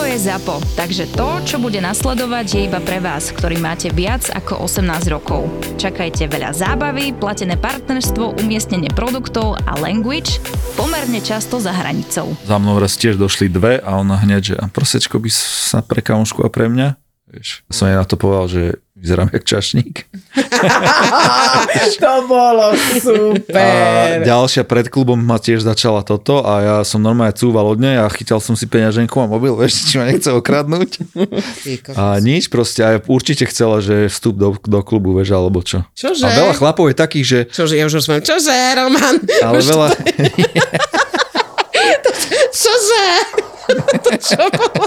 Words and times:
Toto 0.00 0.16
je 0.16 0.32
ZAPO, 0.32 0.56
takže 0.80 1.12
to, 1.12 1.28
čo 1.44 1.56
bude 1.60 1.76
nasledovať, 1.76 2.46
je 2.56 2.60
iba 2.72 2.80
pre 2.80 3.04
vás, 3.04 3.36
ktorý 3.36 3.60
máte 3.60 3.92
viac 3.92 4.32
ako 4.32 4.64
18 4.64 4.88
rokov. 5.12 5.44
Čakajte 5.76 6.24
veľa 6.24 6.56
zábavy, 6.56 7.12
platené 7.12 7.60
partnerstvo, 7.60 8.40
umiestnenie 8.40 8.88
produktov 8.96 9.60
a 9.68 9.76
language 9.76 10.40
pomerne 10.72 11.20
často 11.20 11.60
za 11.60 11.76
hranicou. 11.76 12.32
Za 12.48 12.56
mnou 12.56 12.80
raz 12.80 12.96
tiež 12.96 13.20
došli 13.20 13.52
dve 13.52 13.76
a 13.76 14.00
ona 14.00 14.16
hneď, 14.16 14.40
že 14.40 14.56
prosečko 14.72 15.20
by 15.20 15.28
sa 15.36 15.84
pre 15.84 16.00
kamošku 16.00 16.40
a 16.40 16.48
pre 16.48 16.72
mňa? 16.72 16.96
Vieš, 17.36 17.68
som 17.68 17.92
jej 17.92 18.00
na 18.00 18.08
to 18.08 18.16
povedal, 18.16 18.48
že 18.48 18.80
vyzerám 19.00 19.28
jak 19.32 19.44
čašník. 19.44 20.04
to 22.00 22.14
bolo 22.28 22.76
super. 23.00 23.56
A 23.56 24.20
ďalšia 24.20 24.68
pred 24.68 24.92
klubom 24.92 25.16
ma 25.16 25.40
tiež 25.40 25.64
začala 25.64 26.04
toto 26.04 26.44
a 26.44 26.52
ja 26.60 26.76
som 26.84 27.00
normálne 27.00 27.32
cúval 27.32 27.72
od 27.72 27.80
nej 27.80 27.96
a 27.96 28.04
chytal 28.12 28.44
som 28.44 28.52
si 28.52 28.68
peňaženku 28.68 29.16
a 29.16 29.26
mobil, 29.26 29.56
vieš, 29.60 29.88
či 29.88 29.96
ma 29.96 30.04
nechce 30.04 30.28
okradnúť. 30.28 31.00
a 31.96 32.20
nič 32.20 32.52
proste, 32.52 32.84
aj 32.84 33.08
určite 33.08 33.48
chcela, 33.48 33.80
že 33.80 34.12
vstup 34.12 34.36
do, 34.36 34.52
do 34.60 34.80
klubu, 34.84 35.16
vieš, 35.16 35.32
alebo 35.32 35.64
čo. 35.64 35.88
Čože? 35.96 36.28
A 36.28 36.36
veľa 36.36 36.54
chlapov 36.60 36.92
je 36.92 36.96
takých, 36.96 37.26
že... 37.26 37.38
Čože, 37.48 37.74
ja 37.80 37.88
už 37.88 38.04
rozumiem, 38.04 38.20
čože, 38.20 38.52
Roman? 38.76 39.16
Ale 39.40 39.64
veľa... 39.64 39.88
čože? 42.60 43.04
to 44.04 44.12
čo 44.18 44.42
bolo? 44.50 44.86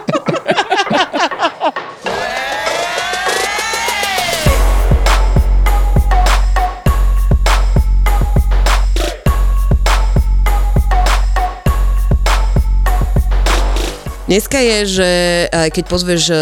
Dneska 14.34 14.58
je, 14.58 14.78
že 14.98 15.10
keď 15.70 15.84
pozveš 15.86 16.34
e, 16.34 16.36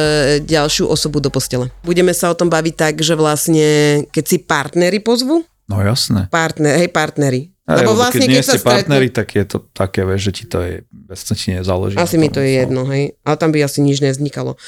ďalšiu 0.47 0.87
osobu 0.87 1.19
do 1.19 1.27
postele. 1.27 1.75
Budeme 1.83 2.15
sa 2.15 2.31
o 2.31 2.37
tom 2.39 2.47
baviť 2.47 2.73
tak, 2.79 3.03
že 3.03 3.19
vlastne, 3.19 3.67
keď 4.15 4.23
si 4.23 4.39
partnery 4.39 5.03
pozvu, 5.03 5.43
No 5.71 5.79
jasné. 5.79 6.27
Partner, 6.27 6.75
hej, 6.83 6.91
partnery. 6.91 7.50
Aj, 7.71 7.79
lebo 7.79 7.95
vlastne, 7.95 8.19
keď 8.19 8.27
nie 8.27 8.43
keď 8.43 8.47
ste 8.47 8.59
partneri, 8.59 9.07
tak 9.07 9.27
je 9.31 9.45
to 9.47 9.57
také, 9.71 10.03
vieš, 10.03 10.21
že 10.27 10.31
ti 10.31 10.45
to 10.51 10.59
je, 10.59 10.75
ti 11.15 11.49
nezáleží. 11.55 11.95
Asi 11.95 12.19
mi 12.19 12.27
to 12.27 12.43
je 12.43 12.59
jedno, 12.59 12.83
hej. 12.91 13.15
Ale 13.23 13.35
tam 13.39 13.55
by 13.55 13.63
asi 13.63 13.79
nič 13.79 14.03
nevznikalo. 14.03 14.59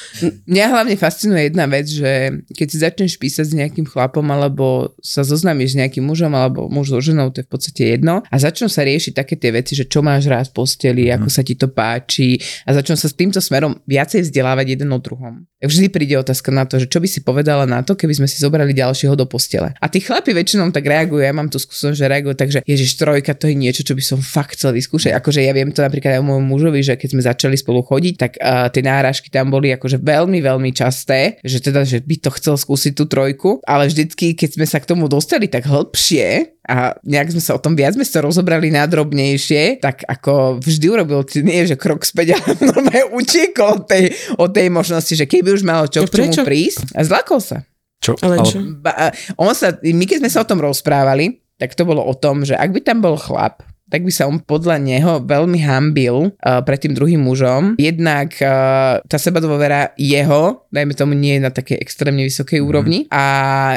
Mňa 0.47 0.65
hlavne 0.71 0.95
fascinuje 0.95 1.51
jedna 1.51 1.67
vec, 1.67 1.91
že 1.91 2.41
keď 2.55 2.67
si 2.71 2.77
začneš 2.79 3.11
písať 3.19 3.45
s 3.51 3.53
nejakým 3.53 3.83
chlapom, 3.83 4.23
alebo 4.31 4.95
sa 5.03 5.27
zoznámiš 5.27 5.75
s 5.75 5.79
nejakým 5.83 6.03
mužom, 6.07 6.31
alebo 6.31 6.71
muž 6.71 6.95
so 6.95 6.99
ženou, 7.03 7.29
to 7.35 7.43
je 7.43 7.47
v 7.47 7.51
podstate 7.51 7.81
jedno. 7.99 8.23
A 8.31 8.35
začnú 8.39 8.71
sa 8.71 8.87
riešiť 8.87 9.13
také 9.13 9.35
tie 9.35 9.51
veci, 9.51 9.75
že 9.75 9.83
čo 9.83 9.99
máš 9.99 10.31
rád 10.31 10.49
v 10.49 10.63
posteli, 10.63 11.11
mm. 11.11 11.19
ako 11.19 11.27
sa 11.27 11.41
ti 11.43 11.59
to 11.59 11.67
páči. 11.67 12.39
A 12.63 12.71
začnú 12.71 12.95
sa 12.95 13.11
s 13.11 13.15
týmto 13.17 13.43
smerom 13.43 13.77
viacej 13.83 14.25
vzdelávať 14.29 14.79
jeden 14.79 14.89
o 14.95 14.99
druhom. 15.03 15.43
Vždy 15.63 15.87
príde 15.87 16.19
otázka 16.19 16.51
na 16.51 16.67
to, 16.67 16.75
že 16.75 16.91
čo 16.91 16.99
by 16.99 17.07
si 17.07 17.23
povedala 17.23 17.63
na 17.63 17.79
to, 17.87 17.95
keby 17.95 18.11
sme 18.11 18.27
si 18.27 18.35
zobrali 18.35 18.75
ďalšieho 18.75 19.15
do 19.15 19.23
postele. 19.23 19.71
A 19.79 19.87
tí 19.87 20.03
chlapi 20.03 20.35
väčšinou 20.35 20.67
tak 20.75 20.83
reagujú, 20.83 21.23
ja 21.23 21.31
mám 21.31 21.47
tu 21.47 21.55
skúsenosť, 21.55 21.95
že 21.95 22.05
reagujú, 22.11 22.35
takže 22.35 22.59
ježiš, 22.67 22.92
trojka, 22.95 23.37
to 23.37 23.49
je 23.49 23.55
niečo, 23.55 23.81
čo 23.83 23.93
by 23.97 24.03
som 24.03 24.19
fakt 24.19 24.55
chcel 24.55 24.73
vyskúšať. 24.73 25.13
Akože 25.17 25.41
ja 25.41 25.53
viem 25.53 25.69
to 25.69 25.83
napríklad 25.83 26.17
aj 26.17 26.21
o 26.21 26.27
môjom 26.27 26.45
mužovi, 26.45 26.81
že 26.81 26.97
keď 26.97 27.09
sme 27.13 27.21
začali 27.21 27.55
spolu 27.57 27.83
chodiť, 27.83 28.13
tak 28.15 28.31
uh, 28.37 28.67
tie 28.69 28.83
náražky 28.85 29.27
tam 29.27 29.49
boli 29.49 29.73
akože 29.73 30.01
veľmi, 30.01 30.39
veľmi 30.39 30.71
časté, 30.71 31.41
že 31.41 31.59
teda, 31.59 31.83
že 31.83 32.01
by 32.01 32.15
to 32.21 32.29
chcel 32.39 32.55
skúsiť 32.55 32.93
tú 32.95 33.05
trojku, 33.09 33.63
ale 33.65 33.89
vždycky, 33.89 34.37
keď 34.37 34.49
sme 34.61 34.65
sa 34.69 34.77
k 34.81 34.89
tomu 34.89 35.05
dostali 35.09 35.49
tak 35.49 35.65
hĺbšie, 35.65 36.53
a 36.63 36.95
nejak 37.03 37.35
sme 37.35 37.43
sa 37.43 37.59
o 37.59 37.63
tom 37.63 37.75
viac 37.75 37.91
sme 37.91 38.07
sa 38.07 38.23
rozobrali 38.23 38.71
nádrobnejšie, 38.71 39.83
tak 39.83 40.07
ako 40.07 40.63
vždy 40.63 40.85
urobil, 40.87 41.19
nie 41.43 41.67
že 41.67 41.75
krok 41.75 42.07
späť, 42.07 42.33
ale 42.39 42.55
normálne 42.63 43.03
učiekol 43.11 43.83
od 43.83 43.85
tej, 43.91 44.15
od 44.39 44.49
tej 44.55 44.67
možnosti, 44.71 45.11
že 45.11 45.27
keby 45.27 45.59
už 45.59 45.67
malo 45.67 45.91
čo 45.91 46.07
k 46.07 46.23
čomu 46.23 46.47
prísť 46.47 46.95
a 46.95 47.03
zlakol 47.03 47.43
sa. 47.43 47.67
Čo? 48.03 48.19
Ale 48.19 48.43
čo? 48.43 48.59
Ba, 48.83 49.15
on 49.39 49.55
sa, 49.55 49.75
my 49.79 50.03
keď 50.03 50.23
sme 50.23 50.31
sa 50.31 50.43
o 50.43 50.47
tom 50.47 50.59
rozprávali, 50.59 51.42
tak 51.63 51.79
to 51.79 51.87
bolo 51.87 52.03
o 52.03 52.11
tom, 52.11 52.43
že 52.43 52.59
ak 52.59 52.75
by 52.75 52.83
tam 52.83 52.99
bol 52.99 53.15
chlap, 53.15 53.63
tak 53.87 54.03
by 54.03 54.11
sa 54.11 54.27
on 54.27 54.41
podľa 54.41 54.81
neho 54.83 55.21
veľmi 55.23 55.63
hambil 55.63 56.33
uh, 56.33 56.59
pred 56.65 56.81
tým 56.81 56.91
druhým 56.97 57.23
mužom. 57.23 57.79
Jednak 57.79 58.35
uh, 58.41 58.99
tá 59.07 59.15
seba 59.15 59.39
dôvera 59.39 59.95
jeho, 59.95 60.67
dajme 60.73 60.91
tomu, 60.91 61.15
nie 61.15 61.37
je 61.37 61.45
na 61.45 61.53
takej 61.53 61.79
extrémne 61.79 62.25
vysokej 62.25 62.59
mm. 62.59 62.65
úrovni 62.67 62.99
a 63.13 63.23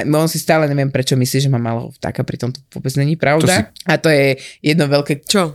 on 0.03 0.27
si 0.27 0.43
stále 0.43 0.67
neviem, 0.67 0.91
prečo 0.91 1.15
myslí, 1.15 1.47
že 1.47 1.53
má 1.53 1.63
malo 1.63 1.95
vtáka, 1.95 2.27
pritom 2.27 2.51
to 2.51 2.59
vôbec 2.75 2.97
není 2.99 3.15
pravda. 3.15 3.71
Si... 3.71 3.87
A 3.87 4.03
to 4.03 4.11
je 4.11 4.41
jedno 4.65 4.91
veľké... 4.91 5.23
Čo? 5.23 5.55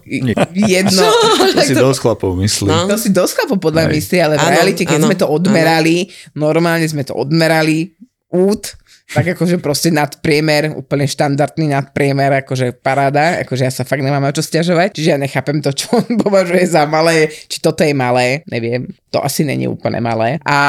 Jedno... 0.56 1.04
Čo? 1.04 1.10
To 1.52 1.62
si 1.68 1.76
dosť 1.76 2.00
chlapov 2.00 2.32
myslí. 2.40 2.70
No. 2.72 2.88
To 2.88 2.96
si 2.96 3.10
dosť 3.12 3.34
chlapov 3.44 3.60
podľa 3.60 3.92
myslí, 3.92 4.18
ale 4.24 4.40
v 4.40 4.46
realite, 4.46 4.88
keď 4.88 5.04
ano, 5.04 5.08
sme 5.10 5.18
to 5.20 5.28
odmerali, 5.28 6.06
ano. 6.06 6.48
normálne 6.48 6.86
sme 6.86 7.02
to 7.02 7.18
odmerali, 7.18 7.98
út, 8.32 8.80
tak 9.12 9.36
akože 9.36 9.60
proste 9.60 9.92
nadpriemer, 9.92 10.72
úplne 10.74 11.04
štandardný 11.04 11.72
nadpriemer, 11.72 12.44
akože 12.44 12.80
paráda, 12.80 13.44
akože 13.44 13.64
ja 13.68 13.72
sa 13.72 13.84
fakt 13.84 14.04
nemám 14.04 14.24
o 14.24 14.32
čo 14.32 14.44
stiažovať, 14.44 14.96
čiže 14.96 15.12
ja 15.12 15.20
nechápem 15.20 15.60
to, 15.60 15.76
čo 15.76 16.00
on 16.00 16.16
považuje 16.24 16.64
za 16.64 16.88
malé, 16.88 17.28
či 17.28 17.60
toto 17.60 17.84
je 17.84 17.92
malé, 17.92 18.48
neviem, 18.48 18.88
to 19.12 19.20
asi 19.20 19.44
není 19.44 19.68
úplne 19.68 20.00
malé. 20.00 20.40
A, 20.48 20.60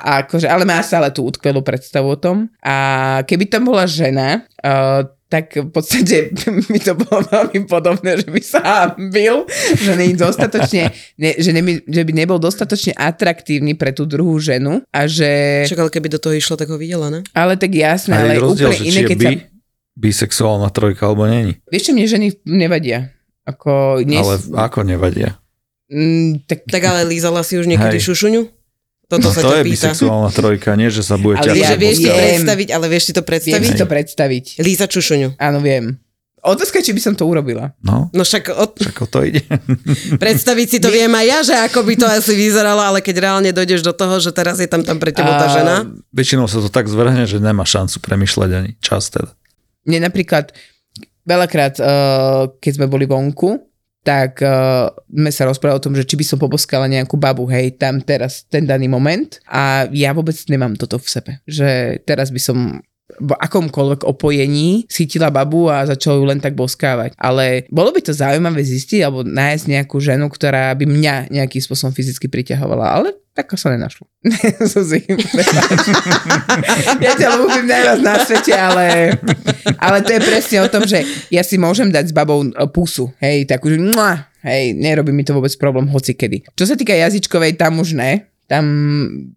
a 0.00 0.10
akože, 0.24 0.48
ale 0.48 0.64
má 0.64 0.80
stále 0.80 1.12
tú 1.12 1.28
utkvelú 1.28 1.60
predstavu 1.60 2.16
o 2.16 2.20
tom. 2.20 2.48
A 2.64 3.20
keby 3.28 3.46
tam 3.52 3.68
bola 3.68 3.84
žena, 3.84 4.48
uh, 4.64 5.04
tak 5.30 5.54
v 5.54 5.70
podstate 5.70 6.34
mi 6.74 6.82
to 6.82 6.98
bolo 6.98 7.22
veľmi 7.22 7.70
podobné, 7.70 8.18
že 8.18 8.26
by 8.26 8.42
sa 8.42 8.60
hambil, 8.60 9.46
že, 9.78 9.94
nie 9.94 10.18
dostatočne, 10.18 10.90
ne, 11.22 11.30
že, 11.38 11.50
ne, 11.54 11.62
že 11.86 12.02
by 12.02 12.12
nebol 12.12 12.42
dostatočne 12.42 12.98
atraktívny 12.98 13.78
pre 13.78 13.94
tú 13.94 14.10
druhú 14.10 14.42
ženu 14.42 14.82
a 14.90 15.06
že... 15.06 15.62
Čak, 15.70 15.86
ale 15.86 15.94
keby 15.94 16.10
do 16.10 16.18
toho 16.18 16.34
išlo, 16.34 16.58
tak 16.58 16.66
ho 16.66 16.74
videla, 16.74 17.14
ne? 17.14 17.22
Ale 17.30 17.54
tak 17.54 17.70
jasné, 17.70 18.18
ale 18.18 18.42
rozdiel, 18.42 18.74
úplne 18.74 18.90
iné, 18.90 19.00
keď 19.06 19.18
by, 19.22 19.26
sa... 19.30 19.32
bisexuálna 19.94 20.68
trojka 20.74 21.06
alebo 21.06 21.30
není. 21.30 21.62
Vieš 21.70 21.82
čo, 21.88 21.92
mne 21.94 22.06
ženy 22.10 22.26
nevadia. 22.50 23.14
Ako, 23.46 24.02
nie... 24.02 24.18
Ale 24.18 24.34
ako 24.58 24.82
nevadia? 24.82 25.38
Mm, 25.86 26.42
tak... 26.50 26.66
tak 26.66 26.82
ale 26.82 27.06
lízala 27.06 27.46
si 27.46 27.54
už 27.54 27.70
niekedy 27.70 28.02
Hej. 28.02 28.06
šušuňu? 28.10 28.59
Toto 29.10 29.26
no 29.26 29.34
sa 29.34 29.42
to 29.42 29.58
je 29.58 29.66
pýta. 29.66 29.90
bisexuálna 29.90 30.30
trojka, 30.30 30.78
nie 30.78 30.86
že 30.86 31.02
sa 31.02 31.18
bude 31.18 31.42
ale 31.42 31.50
ťa 31.50 31.74
vieš 31.74 31.98
si 31.98 32.06
to 32.06 32.14
predstaviť, 32.14 32.68
ale 32.70 32.86
vieš 32.86 33.02
si 33.02 33.12
to 33.12 33.22
predstaviť? 33.26 33.58
Viem 33.58 33.66
si 33.66 33.74
to 33.74 33.88
predstaviť. 33.90 34.44
Líza 34.62 34.86
Čušuňu. 34.86 35.34
Áno, 35.34 35.58
viem. 35.58 35.98
Otázka, 36.40 36.80
či 36.80 36.96
by 36.96 37.00
som 37.04 37.12
to 37.18 37.28
urobila. 37.28 37.76
No, 37.84 38.08
no 38.16 38.22
však, 38.24 38.54
od... 38.54 38.72
však 38.78 38.96
o 39.04 39.06
to 39.10 39.18
ide. 39.28 39.44
Predstaviť 40.24 40.66
si 40.72 40.78
to 40.80 40.88
My... 40.88 40.94
viem 40.96 41.12
aj 41.12 41.26
ja, 41.26 41.38
že 41.44 41.54
ako 41.68 41.84
by 41.84 41.94
to 42.00 42.06
asi 42.08 42.32
vyzeralo, 42.32 42.80
ale 42.80 43.04
keď 43.04 43.28
reálne 43.28 43.50
dojdeš 43.52 43.84
do 43.84 43.92
toho, 43.92 44.16
že 44.22 44.32
teraz 44.32 44.56
je 44.56 44.64
tam 44.64 44.80
tam 44.80 44.96
pre 44.96 45.12
teba 45.12 45.36
tá 45.36 45.52
žena. 45.52 45.84
Väčšinou 46.16 46.48
sa 46.48 46.64
to 46.64 46.72
tak 46.72 46.88
zvrhne, 46.88 47.28
že 47.28 47.36
nemá 47.42 47.68
šancu 47.68 48.00
premyšľať 48.00 48.50
ani 48.56 48.70
čas 48.80 49.12
teda. 49.12 49.36
Mne 49.84 50.08
napríklad 50.08 50.56
veľakrát, 51.28 51.76
uh, 51.76 52.56
keď 52.56 52.72
sme 52.72 52.86
boli 52.88 53.04
vonku, 53.04 53.60
tak 54.00 54.40
uh, 54.40 54.88
sme 55.12 55.28
sa 55.28 55.44
rozprávali 55.44 55.76
o 55.76 55.84
tom, 55.84 55.92
že 55.92 56.08
či 56.08 56.16
by 56.16 56.24
som 56.24 56.38
poboskala 56.40 56.88
nejakú 56.88 57.20
babu, 57.20 57.44
hej, 57.52 57.76
tam 57.76 58.00
teraz, 58.00 58.48
ten 58.48 58.64
daný 58.64 58.88
moment. 58.88 59.36
A 59.44 59.84
ja 59.92 60.16
vôbec 60.16 60.36
nemám 60.48 60.76
toto 60.80 60.96
v 60.96 61.08
sebe, 61.08 61.32
že 61.44 62.00
teraz 62.08 62.32
by 62.32 62.40
som 62.40 62.58
v 63.18 63.32
akomkoľvek 63.34 64.06
opojení 64.06 64.86
chytila 64.86 65.34
babu 65.34 65.66
a 65.66 65.88
začala 65.88 66.20
ju 66.20 66.24
len 66.28 66.38
tak 66.38 66.54
boskávať. 66.54 67.16
Ale 67.18 67.66
bolo 67.72 67.90
by 67.90 68.00
to 68.04 68.12
zaujímavé 68.14 68.62
zistiť 68.62 69.02
alebo 69.02 69.26
nájsť 69.26 69.64
nejakú 69.66 69.98
ženu, 69.98 70.30
ktorá 70.30 70.70
by 70.78 70.86
mňa 70.86 71.34
nejakým 71.34 71.62
spôsobom 71.62 71.90
fyzicky 71.90 72.30
priťahovala, 72.30 72.86
ale 72.86 73.08
tak 73.34 73.50
sa 73.56 73.72
nenašlo. 73.72 74.04
ja 77.04 77.12
ťa 77.16 77.28
ľúbim 77.40 77.64
najviac 77.64 78.00
na 78.04 78.20
svete, 78.20 78.52
ale, 78.52 79.16
ale 79.80 79.98
to 80.04 80.12
je 80.12 80.20
presne 80.20 80.58
o 80.60 80.68
tom, 80.68 80.84
že 80.84 81.00
ja 81.32 81.40
si 81.40 81.56
môžem 81.56 81.88
dať 81.88 82.10
s 82.10 82.12
babou 82.12 82.44
pusu, 82.74 83.08
hej, 83.22 83.48
takú, 83.48 83.72
že 83.72 83.80
hej, 84.44 84.76
nerobí 84.76 85.14
mi 85.14 85.24
to 85.24 85.32
vôbec 85.32 85.54
problém 85.56 85.88
hoci 85.88 86.12
kedy. 86.12 86.52
Čo 86.52 86.68
sa 86.68 86.74
týka 86.76 86.92
jazyčkovej, 86.92 87.56
tam 87.56 87.80
už 87.80 87.96
ne, 87.96 88.28
tam 88.50 88.66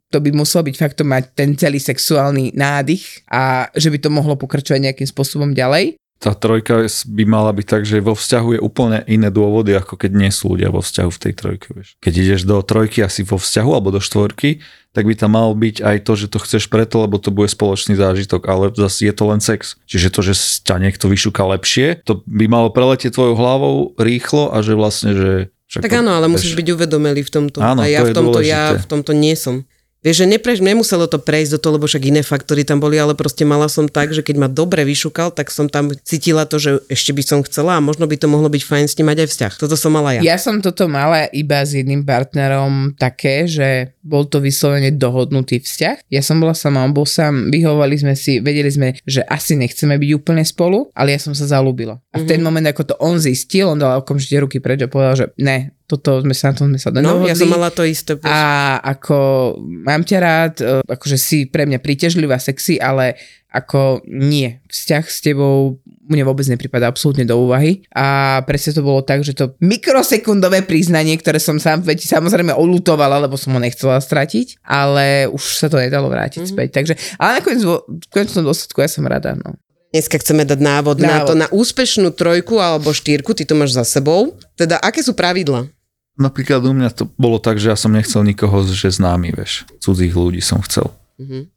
to 0.09 0.17
by 0.17 0.33
muselo 0.33 0.65
byť 0.65 0.75
fakt 0.75 0.97
to 0.97 1.05
mať 1.05 1.37
ten 1.37 1.53
celý 1.53 1.77
sexuálny 1.77 2.57
nádych 2.57 3.21
a 3.29 3.69
že 3.77 3.93
by 3.93 4.01
to 4.01 4.09
mohlo 4.09 4.33
pokračovať 4.33 4.89
nejakým 4.89 5.05
spôsobom 5.05 5.53
ďalej. 5.53 6.01
tá 6.17 6.33
trojka 6.33 6.87
by 6.87 7.23
mala 7.27 7.51
byť 7.51 7.67
tak, 7.67 7.83
že 7.83 7.99
vo 7.99 8.15
vzťahu 8.15 8.57
je 8.57 8.59
úplne 8.63 9.03
iné 9.11 9.27
dôvody, 9.27 9.75
ako 9.75 9.99
keď 9.99 10.11
nie 10.15 10.31
sú 10.31 10.55
ľudia 10.55 10.71
vo 10.71 10.79
vzťahu 10.79 11.11
v 11.11 11.21
tej 11.21 11.33
trojke. 11.35 11.67
Vieš. 11.75 11.99
Keď 11.99 12.13
ideš 12.15 12.41
do 12.47 12.57
trojky 12.63 13.03
asi 13.03 13.27
vo 13.27 13.35
vzťahu 13.35 13.69
alebo 13.69 13.91
do 13.91 13.99
štvorky, 13.99 14.63
tak 14.95 15.03
by 15.09 15.13
tam 15.19 15.35
mal 15.35 15.51
byť 15.51 15.83
aj 15.83 15.97
to, 16.05 16.13
že 16.15 16.27
to 16.31 16.39
chceš 16.39 16.71
preto, 16.71 17.01
lebo 17.03 17.19
to 17.19 17.33
bude 17.33 17.51
spoločný 17.51 17.99
zážitok, 17.99 18.45
ale 18.45 18.71
zase 18.71 19.09
je 19.09 19.13
to 19.13 19.23
len 19.29 19.41
sex. 19.43 19.75
Čiže 19.89 20.13
to, 20.13 20.21
že 20.23 20.33
ťa 20.63 20.79
niekto 20.79 21.05
vyšúka 21.11 21.43
lepšie, 21.43 22.01
to 22.07 22.21
by 22.23 22.45
malo 22.47 22.71
preletieť 22.71 23.13
tvojou 23.13 23.35
hlavou 23.35 23.75
rýchlo 23.99 24.53
a 24.53 24.63
že 24.63 24.73
vlastne, 24.77 25.11
že 25.17 25.52
však 25.73 25.89
tak 25.89 26.05
áno, 26.05 26.13
ale 26.13 26.29
musíš 26.29 26.53
byť 26.53 26.67
uvedomelý 26.69 27.25
v 27.25 27.31
tomto. 27.33 27.57
Áno, 27.57 27.81
a 27.81 27.89
ja 27.89 28.05
to 28.05 28.13
v 28.13 28.13
tomto, 28.13 28.39
ja 28.45 28.77
v 28.77 28.85
tomto 28.85 29.09
nie 29.17 29.33
som. 29.33 29.65
Vieš, 30.03 30.27
že 30.27 30.27
neprež, 30.27 30.59
nemuselo 30.59 31.07
to 31.07 31.15
prejsť 31.15 31.55
do 31.55 31.59
toho, 31.63 31.79
lebo 31.79 31.87
však 31.87 32.03
iné 32.11 32.21
faktory 32.21 32.67
tam 32.67 32.83
boli, 32.83 32.99
ale 32.99 33.15
proste 33.15 33.47
mala 33.47 33.71
som 33.71 33.87
tak, 33.87 34.11
že 34.11 34.19
keď 34.19 34.35
ma 34.35 34.49
dobre 34.51 34.83
vyšúkal, 34.83 35.31
tak 35.31 35.47
som 35.47 35.71
tam 35.71 35.95
cítila 36.03 36.43
to, 36.43 36.59
že 36.59 36.83
ešte 36.91 37.15
by 37.15 37.23
som 37.23 37.39
chcela 37.47 37.79
a 37.79 37.81
možno 37.81 38.03
by 38.03 38.19
to 38.19 38.27
mohlo 38.27 38.51
byť 38.51 38.63
fajn 38.67 38.85
s 38.91 38.95
ním 38.99 39.07
mať 39.07 39.23
aj 39.23 39.29
vzťah. 39.31 39.53
Toto 39.63 39.79
som 39.79 39.95
mala 39.95 40.19
ja. 40.19 40.21
Ja 40.21 40.35
som 40.35 40.59
toto 40.59 40.91
mala 40.91 41.31
iba 41.31 41.63
s 41.63 41.71
jedným 41.71 42.03
partnerom 42.03 42.99
také, 42.99 43.47
že 43.47 43.95
bol 44.03 44.27
to 44.27 44.43
vyslovene 44.43 44.91
dohodnutý 44.91 45.63
vzťah. 45.63 46.11
Ja 46.11 46.19
som 46.19 46.43
bola 46.43 46.51
sama, 46.51 46.83
on 46.83 46.91
bol 46.91 47.07
sám, 47.07 47.47
vyhovovali 47.47 47.95
sme 47.95 48.19
si, 48.19 48.43
vedeli 48.43 48.67
sme, 48.67 48.99
že 49.07 49.23
asi 49.23 49.55
nechceme 49.55 49.95
byť 49.95 50.11
úplne 50.19 50.43
spolu, 50.43 50.91
ale 50.91 51.15
ja 51.15 51.19
som 51.23 51.31
sa 51.31 51.47
zalúbila. 51.47 52.03
A 52.11 52.19
v 52.19 52.27
ten 52.27 52.43
moment, 52.43 52.67
ako 52.67 52.83
to 52.91 52.95
on 52.99 53.15
zistil, 53.23 53.71
on 53.71 53.79
dal 53.79 54.03
okamžite 54.03 54.35
ruky 54.43 54.59
preč 54.59 54.83
a 54.83 54.91
povedal, 54.91 55.15
že 55.15 55.25
ne, 55.39 55.71
toto 55.93 56.25
sme 56.25 56.33
sa 56.33 56.49
na 56.51 56.55
tom 56.57 56.67
sme 56.73 56.79
sa 56.81 56.89
No, 56.89 57.21
dohodli. 57.21 57.29
ja 57.29 57.35
som 57.37 57.49
mala 57.49 57.69
to 57.69 57.85
isté. 57.85 58.17
A 58.25 58.77
ako 58.81 59.17
mám 59.61 60.01
ťa 60.01 60.17
rád, 60.17 60.53
e, 60.61 60.81
akože 60.85 61.17
si 61.21 61.45
pre 61.45 61.69
mňa 61.69 61.77
príťažlivá, 61.77 62.41
sexy, 62.41 62.81
ale 62.81 63.19
ako 63.53 64.01
nie. 64.09 64.57
Vzťah 64.65 65.05
s 65.05 65.21
tebou 65.21 65.77
mne 66.09 66.25
vôbec 66.25 66.43
nepripadá 66.49 66.89
absolútne 66.89 67.23
do 67.23 67.37
úvahy. 67.37 67.85
A 67.93 68.41
presne 68.49 68.73
to 68.73 68.81
bolo 68.81 69.05
tak, 69.05 69.21
že 69.21 69.37
to 69.37 69.53
mikrosekundové 69.61 70.65
priznanie, 70.65 71.15
ktoré 71.15 71.37
som 71.37 71.61
sám 71.61 71.85
veď 71.85 72.01
samozrejme 72.03 72.51
olutovala, 72.51 73.21
lebo 73.23 73.37
som 73.37 73.53
ho 73.53 73.61
nechcela 73.61 74.01
stratiť, 74.01 74.65
ale 74.65 75.29
už 75.29 75.43
sa 75.63 75.69
to 75.69 75.77
nedalo 75.77 76.09
vrátiť 76.09 76.43
mm-hmm. 76.43 76.53
späť. 76.57 76.69
Takže, 76.73 76.93
ale 77.21 77.39
nakoniec 77.39 77.61
v 77.61 78.07
konečnom 78.09 78.43
dôsledku 78.43 78.81
ja 78.81 78.89
som 78.89 79.05
rada. 79.05 79.37
No. 79.37 79.55
Dneska 79.93 80.17
chceme 80.17 80.41
dať 80.41 80.57
návod, 80.57 80.97
návod 80.97 81.05
na 81.05 81.17
to, 81.21 81.33
na 81.37 81.47
úspešnú 81.53 82.09
trojku 82.17 82.57
alebo 82.57 82.89
štyrku, 82.89 83.37
ty 83.37 83.45
to 83.45 83.53
máš 83.53 83.77
za 83.77 83.85
sebou. 83.85 84.33
Teda, 84.57 84.81
aké 84.81 85.05
sú 85.05 85.13
pravidla? 85.13 85.69
Napríklad 86.13 86.61
u 86.61 86.73
mňa 86.77 86.89
to 86.93 87.09
bolo 87.17 87.41
tak, 87.41 87.57
že 87.57 87.73
ja 87.73 87.77
som 87.77 87.89
nechcel 87.89 88.21
nikoho, 88.21 88.61
že 88.69 88.93
známy, 88.93 89.33
vieš. 89.33 89.65
Cudzích 89.81 90.13
ľudí 90.13 90.45
som 90.45 90.61
chcel. 90.61 90.93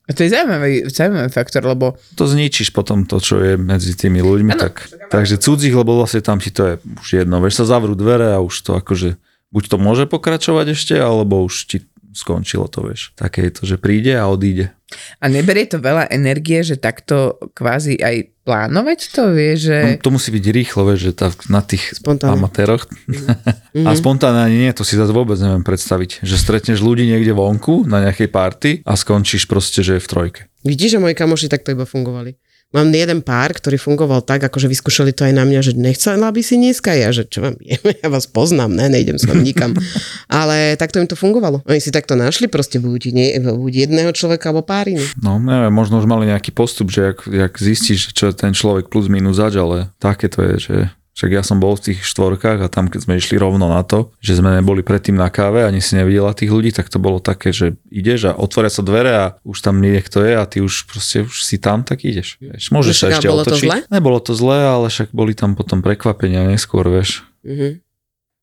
A 0.07 0.11
to 0.13 0.21
je 0.25 0.33
zaujímavý, 0.33 0.85
zaujímavý 0.93 1.33
faktor, 1.33 1.65
lebo 1.65 1.97
To 2.15 2.29
zničíš 2.29 2.77
potom 2.77 3.09
to, 3.09 3.17
čo 3.19 3.41
je 3.41 3.57
medzi 3.57 3.97
tými 3.97 4.21
ľuďmi. 4.21 4.53
Áno. 4.53 4.63
Tak, 4.69 4.75
takže 5.09 5.41
cudzích, 5.41 5.73
lebo 5.73 5.97
vlastne 5.97 6.21
tam 6.21 6.39
ti 6.41 6.53
to 6.53 6.63
je 6.65 6.75
už 7.01 7.09
jedno. 7.25 7.41
Vieš, 7.41 7.65
sa 7.65 7.77
zavrú 7.77 7.97
dvere 7.97 8.37
a 8.37 8.39
už 8.45 8.53
to 8.63 8.77
akože, 8.77 9.17
buď 9.53 9.63
to 9.73 9.77
môže 9.81 10.05
pokračovať 10.09 10.77
ešte, 10.77 10.95
alebo 11.01 11.41
už 11.45 11.55
ti 11.73 11.77
skončilo 12.17 12.67
to, 12.67 12.89
vieš. 12.89 13.13
Také 13.13 13.47
je 13.47 13.53
to, 13.53 13.63
že 13.69 13.77
príde 13.77 14.17
a 14.17 14.25
odíde. 14.27 14.73
a 15.21 15.27
neberie 15.29 15.69
to 15.69 15.77
veľa 15.77 16.09
energie, 16.09 16.65
že 16.65 16.81
takto 16.81 17.37
kvázi 17.53 18.01
aj 18.01 18.33
plánovať 18.47 19.11
to, 19.11 19.35
vie, 19.35 19.59
že... 19.59 19.77
No, 19.99 20.07
to 20.07 20.15
musí 20.15 20.31
byť 20.31 20.45
rýchlo, 20.55 20.87
vieš, 20.87 21.11
že 21.11 21.13
tá, 21.19 21.29
na 21.51 21.61
tých 21.61 21.99
Spontánne. 21.99 22.39
amatéroch. 22.39 22.87
A 23.83 23.91
spontánne 23.99 24.47
ani 24.47 24.57
nie, 24.63 24.71
to 24.71 24.87
si 24.87 24.95
zase 24.95 25.11
vôbec 25.11 25.35
neviem 25.43 25.67
predstaviť. 25.67 26.23
Že 26.23 26.37
stretneš 26.39 26.79
ľudí 26.79 27.03
niekde 27.11 27.35
vonku 27.35 27.83
na 27.91 28.07
nejakej 28.07 28.29
party 28.31 28.71
a 28.87 28.95
skončíš 28.95 29.51
proste, 29.51 29.83
že 29.83 29.99
je 29.99 30.03
v 30.03 30.09
trojke. 30.09 30.41
Vidíš, 30.63 30.97
že 30.97 31.03
moji 31.03 31.19
kamoši 31.19 31.51
takto 31.51 31.75
iba 31.75 31.83
fungovali. 31.83 32.39
Mám 32.75 32.91
jeden 32.91 33.23
pár, 33.23 33.55
ktorý 33.55 33.79
fungoval 33.79 34.27
tak, 34.27 34.43
akože 34.43 34.67
vyskúšali 34.67 35.15
to 35.15 35.23
aj 35.23 35.39
na 35.39 35.47
mňa, 35.47 35.61
že 35.63 35.73
nechcela 35.79 36.35
by 36.35 36.43
si 36.43 36.59
dneska, 36.59 36.99
ja, 36.99 37.15
že 37.15 37.23
čo 37.23 37.47
vám 37.47 37.55
je, 37.63 37.79
ja 38.03 38.09
vás 38.11 38.27
poznám, 38.27 38.75
ne, 38.75 38.91
nejdem 38.91 39.23
s 39.23 39.25
vami 39.25 39.55
nikam. 39.55 39.71
Ale 40.27 40.75
takto 40.75 40.99
im 40.99 41.07
to 41.07 41.15
fungovalo. 41.15 41.63
Oni 41.71 41.79
si 41.79 41.95
takto 41.95 42.19
našli 42.19 42.51
proste 42.51 42.83
buď, 42.83 43.03
nie, 43.15 43.39
buď 43.39 43.87
jedného 43.87 44.11
človeka 44.11 44.51
alebo 44.51 44.67
páriny. 44.67 45.07
No, 45.23 45.39
neviem, 45.39 45.71
možno 45.71 46.03
už 46.03 46.11
mali 46.11 46.27
nejaký 46.27 46.51
postup, 46.51 46.91
že 46.91 47.15
jak, 47.15 47.19
jak 47.31 47.53
zistíš, 47.55 48.11
čo 48.11 48.35
ten 48.35 48.51
človek 48.51 48.91
plus 48.91 49.07
minus 49.07 49.39
zač, 49.39 49.55
ale 49.55 49.95
také 50.03 50.27
to 50.27 50.43
je, 50.43 50.55
že 50.59 50.77
však 51.17 51.31
ja 51.33 51.41
som 51.41 51.57
bol 51.57 51.73
v 51.73 51.91
tých 51.91 52.05
štvorkách 52.05 52.61
a 52.61 52.69
tam, 52.69 52.87
keď 52.87 53.09
sme 53.09 53.17
išli 53.17 53.35
rovno 53.35 53.67
na 53.67 53.81
to, 53.81 54.13
že 54.21 54.37
sme 54.37 54.53
neboli 54.53 54.85
predtým 54.85 55.17
na 55.17 55.27
káve, 55.27 55.65
ani 55.65 55.81
si 55.81 55.97
nevidela 55.97 56.37
tých 56.37 56.53
ľudí, 56.53 56.71
tak 56.71 56.87
to 56.87 57.01
bolo 57.01 57.17
také, 57.19 57.51
že 57.51 57.81
ideš 57.89 58.29
a 58.29 58.37
otvoria 58.37 58.69
sa 58.69 58.85
dvere 58.85 59.13
a 59.17 59.25
už 59.41 59.65
tam 59.65 59.81
niekto 59.81 60.21
je 60.21 60.37
a 60.37 60.45
ty 60.45 60.61
už 60.61 60.85
proste 60.85 61.25
už 61.25 61.41
si 61.41 61.57
tam, 61.57 61.81
tak 61.81 62.05
ideš. 62.05 62.37
Vieš, 62.37 62.69
môžeš 62.69 62.95
sa 62.95 63.07
ešte 63.11 63.27
bolo 63.27 63.43
to 63.43 63.57
otočiť. 63.57 63.65
zle? 63.65 63.77
Nebolo 63.89 64.19
to 64.21 64.37
zlé, 64.37 64.61
ale 64.69 64.87
však 64.87 65.09
boli 65.11 65.33
tam 65.33 65.57
potom 65.57 65.81
prekvapenia 65.81 66.45
neskôr, 66.45 66.85
vieš, 66.85 67.25
Mhm. 67.41 67.81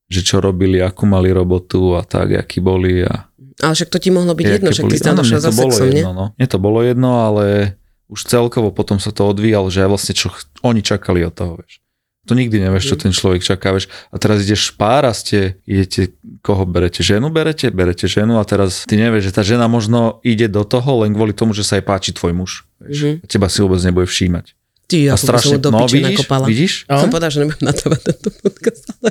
že 0.10 0.22
čo 0.26 0.42
robili, 0.42 0.82
akú 0.82 1.06
mali 1.06 1.30
robotu 1.30 1.94
a 1.94 2.02
tak, 2.02 2.34
akí 2.34 2.58
boli 2.58 3.06
a 3.06 3.30
Ale 3.62 3.78
však 3.78 3.94
to 3.94 4.02
ti 4.02 4.10
mohlo 4.10 4.34
byť 4.34 4.46
jedno, 4.50 4.74
však 4.74 4.90
ty 4.90 4.98
si 4.98 5.06
tam 5.06 5.22
za 5.22 5.38
to 5.38 5.54
bolo 5.54 5.70
sexom, 5.70 5.94
nie? 5.94 6.02
jedno, 6.02 6.12
no. 6.12 6.26
Mne 6.34 6.48
to 6.50 6.58
bolo 6.58 6.82
jedno, 6.82 7.22
ale 7.22 7.78
už 8.10 8.26
celkovo 8.26 8.74
potom 8.74 8.98
sa 8.98 9.14
to 9.14 9.30
odvíjalo, 9.30 9.70
že 9.70 9.86
aj 9.86 9.90
vlastne 9.90 10.14
čo 10.16 10.34
oni 10.62 10.82
čakali 10.82 11.22
od 11.22 11.34
toho, 11.34 11.62
vieš. 11.62 11.83
To 12.24 12.40
nikdy 12.40 12.56
nevieš, 12.56 12.88
čo 12.88 12.96
ten 12.96 13.12
človek 13.12 13.44
čaká, 13.44 13.76
vieš. 13.76 13.92
A 14.08 14.16
teraz 14.16 14.40
ideš 14.48 14.72
pár 14.72 15.04
a 15.04 15.12
ste, 15.12 15.60
idete, 15.68 16.16
koho 16.40 16.64
berete? 16.64 17.04
Ženu 17.04 17.28
berete? 17.28 17.68
Berete 17.68 18.08
ženu 18.08 18.40
a 18.40 18.48
teraz 18.48 18.88
ty 18.88 18.96
nevieš, 18.96 19.28
že 19.28 19.36
tá 19.36 19.44
žena 19.44 19.68
možno 19.68 20.24
ide 20.24 20.48
do 20.48 20.64
toho 20.64 21.04
len 21.04 21.12
kvôli 21.12 21.36
tomu, 21.36 21.52
že 21.52 21.68
sa 21.68 21.76
jej 21.76 21.84
páči 21.84 22.16
tvoj 22.16 22.32
muž. 22.32 22.52
Vieš. 22.80 23.00
Mhm. 23.00 23.14
A 23.20 23.26
teba 23.28 23.48
si 23.52 23.60
vôbec 23.60 23.84
nebude 23.84 24.08
všímať. 24.08 24.56
Ty, 24.88 24.98
A 25.12 25.16
som 25.20 25.36
strašne, 25.36 25.60
do 25.60 25.72
no 25.72 25.84
vidíš, 25.88 26.16
nakopala. 26.16 26.46
vidíš? 26.48 26.74
Som 26.88 27.10
povedal, 27.12 27.32
že 27.32 27.38
nebudem 27.44 27.64
natábať 27.66 28.00
tento 28.04 28.30
podcast, 28.40 28.84
ale... 29.00 29.10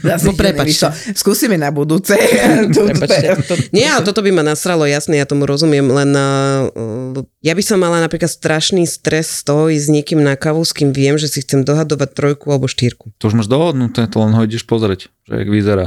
Zase 0.00 0.26
No, 0.26 0.32
prepáčte. 0.40 0.88
nevyšlo. 0.88 0.88
Skúsime 1.12 1.60
na 1.60 1.68
budúce. 1.68 2.16
Nie, 3.76 3.92
ale 3.92 4.02
toto 4.04 4.24
by 4.24 4.30
ma 4.32 4.42
nasralo, 4.42 4.88
jasne, 4.88 5.20
ja 5.20 5.28
tomu 5.28 5.44
rozumiem, 5.44 5.84
len 5.84 6.10
uh, 6.16 7.20
ja 7.44 7.52
by 7.52 7.62
som 7.62 7.78
mala 7.80 8.00
napríklad 8.00 8.32
strašný 8.32 8.88
stres 8.88 9.40
z 9.40 9.42
toho 9.44 9.68
ísť 9.68 9.84
s 9.84 9.90
niekým 9.92 10.20
na 10.24 10.34
kavu, 10.34 10.64
s 10.64 10.72
kým 10.72 10.92
viem, 10.92 11.20
že 11.20 11.28
si 11.28 11.44
chcem 11.44 11.62
dohadovať 11.64 12.16
trojku 12.16 12.48
alebo 12.48 12.64
štyrku. 12.66 13.12
To 13.20 13.28
už 13.28 13.36
máš 13.36 13.48
dohodnuté, 13.48 14.08
to 14.08 14.16
len 14.24 14.32
ho 14.32 14.42
ideš 14.44 14.64
pozrieť, 14.64 15.12
že 15.28 15.32
jak 15.36 15.48
vyzerá. 15.48 15.86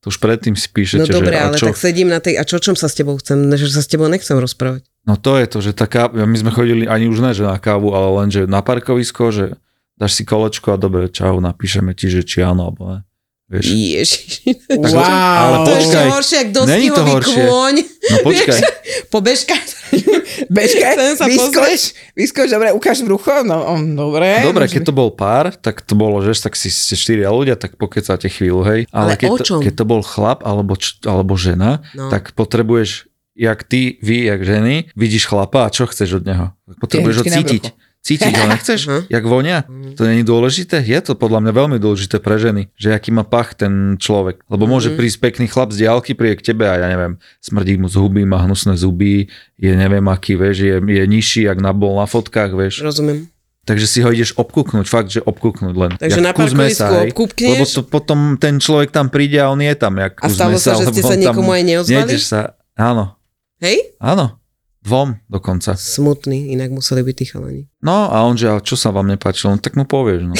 To 0.00 0.08
už 0.08 0.16
predtým 0.16 0.56
si 0.56 0.64
píšete, 0.72 1.04
No 1.04 1.20
dobre, 1.20 1.36
že 1.36 1.44
ale 1.44 1.56
čo, 1.60 1.66
tak 1.68 1.76
sedím 1.76 2.08
na 2.08 2.24
tej, 2.24 2.40
a 2.40 2.42
čo 2.48 2.56
čom 2.56 2.72
sa 2.72 2.88
s 2.88 2.96
tebou 2.96 3.20
chcem, 3.20 3.36
že 3.52 3.68
sa 3.68 3.84
s 3.84 3.88
tebou 3.88 4.08
nechcem 4.08 4.32
rozprávať. 4.32 4.88
No 5.04 5.20
to 5.20 5.36
je 5.36 5.44
to, 5.44 5.58
že 5.60 5.76
tá 5.76 5.84
káva, 5.84 6.24
my 6.24 6.36
sme 6.40 6.48
chodili 6.52 6.88
ani 6.88 7.12
už 7.12 7.20
ne, 7.20 7.36
že 7.36 7.44
na 7.44 7.60
kávu, 7.60 7.92
ale 7.92 8.08
len, 8.24 8.28
že 8.32 8.48
na 8.48 8.64
parkovisko, 8.64 9.28
že 9.28 9.60
dáš 10.00 10.16
si 10.16 10.24
kolečko 10.24 10.72
a 10.72 10.80
dobre, 10.80 11.12
čau, 11.12 11.36
napíšeme 11.44 11.92
ti, 11.92 12.08
že 12.08 12.24
či 12.24 12.40
áno, 12.40 12.72
alebo 12.72 12.96
ne. 12.96 12.98
Vieš. 13.50 13.66
Ježiš. 13.66 14.32
Wow. 14.70 14.94
Ale 14.96 15.56
To 15.60 15.70
počkaj, 15.74 16.04
horšie, 16.08 16.38
ak 16.38 16.48
není 16.64 16.86
to 16.86 17.02
dostihový 17.02 17.10
horšie. 17.12 17.42
kôň. 17.42 17.74
No 17.82 18.16
počkaj, 18.22 18.60
Po 19.10 19.18
bežka. 19.18 19.56
Bežka, 20.46 20.86
vyskoč, 21.20 21.80
vyskoč, 22.14 22.48
dobre, 22.48 22.70
ukáž 22.70 23.02
brucho, 23.02 23.42
no, 23.42 23.74
um, 23.74 23.92
dobre. 23.92 24.40
dobre, 24.40 24.64
keď 24.66 24.82
to 24.86 24.94
bol 24.94 25.10
pár, 25.10 25.50
tak 25.52 25.82
to 25.82 25.92
bolo, 25.92 26.22
že 26.22 26.38
tak 26.38 26.54
si 26.54 26.70
ste 26.70 26.94
štyria 26.94 27.28
ľudia, 27.28 27.54
tak 27.54 27.74
pokecáte 27.74 28.26
chvíľu, 28.26 28.62
hej. 28.64 28.80
Ale 28.90 29.18
keď, 29.18 29.28
o 29.28 29.36
to, 29.36 29.54
keď 29.58 29.74
to 29.74 29.84
bol 29.84 30.00
chlap 30.00 30.40
alebo, 30.42 30.78
č, 30.78 31.02
alebo 31.02 31.34
žena, 31.34 31.82
No. 31.92 32.06
tak 32.08 32.32
potrebuješ, 32.32 33.10
jak 33.34 33.62
ty, 33.64 33.98
vy, 33.98 34.26
jak 34.26 34.40
ženy, 34.40 34.74
vidíš 34.94 35.26
chlapa 35.26 35.66
a 35.66 35.72
čo 35.72 35.84
chceš 35.84 36.22
od 36.22 36.24
neho? 36.24 36.46
Potrebuješ 36.78 37.16
ho 37.20 37.24
cítiť. 37.26 37.62
brucho. 37.66 37.89
Cítiť 38.00 38.32
ho 38.40 38.46
nechceš? 38.48 38.80
Jak 39.12 39.24
vonia? 39.28 39.68
To 39.96 40.08
není 40.08 40.24
dôležité? 40.24 40.80
Je 40.80 40.96
to 41.04 41.12
podľa 41.12 41.44
mňa 41.44 41.52
veľmi 41.52 41.76
dôležité 41.76 42.16
pre 42.16 42.40
ženy, 42.40 42.72
že 42.74 42.96
aký 42.96 43.12
má 43.12 43.28
pach 43.28 43.52
ten 43.52 44.00
človek. 44.00 44.40
Lebo 44.48 44.64
môže 44.64 44.96
prísť 44.96 45.20
pekný 45.20 45.46
chlap 45.52 45.70
z 45.70 45.84
diálky, 45.84 46.16
príde 46.16 46.40
k 46.40 46.52
tebe 46.52 46.64
a 46.64 46.80
ja 46.80 46.88
neviem, 46.88 47.20
smrdí 47.44 47.76
mu 47.76 47.92
z 47.92 48.00
huby, 48.00 48.24
má 48.24 48.40
hnusné 48.40 48.80
zuby, 48.80 49.28
je 49.60 49.72
neviem 49.76 50.04
aký, 50.08 50.40
vieš, 50.40 50.64
je, 50.64 50.76
je 50.80 51.04
nižší, 51.04 51.44
jak 51.44 51.60
na 51.60 51.76
bol 51.76 52.00
na 52.00 52.08
fotkách, 52.08 52.56
vieš. 52.56 52.80
Rozumiem. 52.80 53.28
Takže 53.68 53.84
si 53.84 54.00
ho 54.00 54.08
ideš 54.08 54.32
obkúknúť, 54.40 54.88
fakt, 54.88 55.12
že 55.12 55.20
obkúknúť 55.20 55.74
len. 55.76 55.92
Takže 56.00 56.16
Jak 56.16 56.24
na 56.24 56.32
parkovisku 56.32 56.58
mesa, 56.64 56.86
hej. 57.04 57.12
obkúpkneš? 57.12 57.52
Lebo 57.52 57.64
to 57.68 57.82
potom 57.84 58.40
ten 58.40 58.56
človek 58.56 58.88
tam 58.88 59.12
príde 59.12 59.36
a 59.36 59.52
on 59.52 59.60
je 59.60 59.76
tam, 59.76 60.00
jak 60.00 60.16
A 60.24 60.26
stalo 60.32 60.56
mesa, 60.56 60.72
sa, 60.72 60.80
že 60.80 60.96
ste 60.96 61.02
sa 61.04 61.14
niekomu 61.20 61.52
aj 61.52 61.62
neozvali? 61.68 62.16
Sa, 62.16 62.56
áno, 62.80 63.20
Hej? 63.60 64.00
áno, 64.00 64.39
dvom 64.80 65.20
dokonca. 65.28 65.74
Smutný, 65.74 66.50
inak 66.50 66.70
museli 66.70 67.02
byť 67.02 67.14
tí 67.14 67.24
chalani. 67.26 67.62
No 67.80 68.08
a 68.08 68.24
on 68.24 68.34
že, 68.34 68.48
a 68.48 68.58
čo 68.58 68.74
sa 68.74 68.88
vám 68.88 69.04
nepáčilo? 69.06 69.52
No, 69.52 69.58
tak 69.58 69.74
mu 69.74 69.84
povieš, 69.84 70.20
no. 70.24 70.32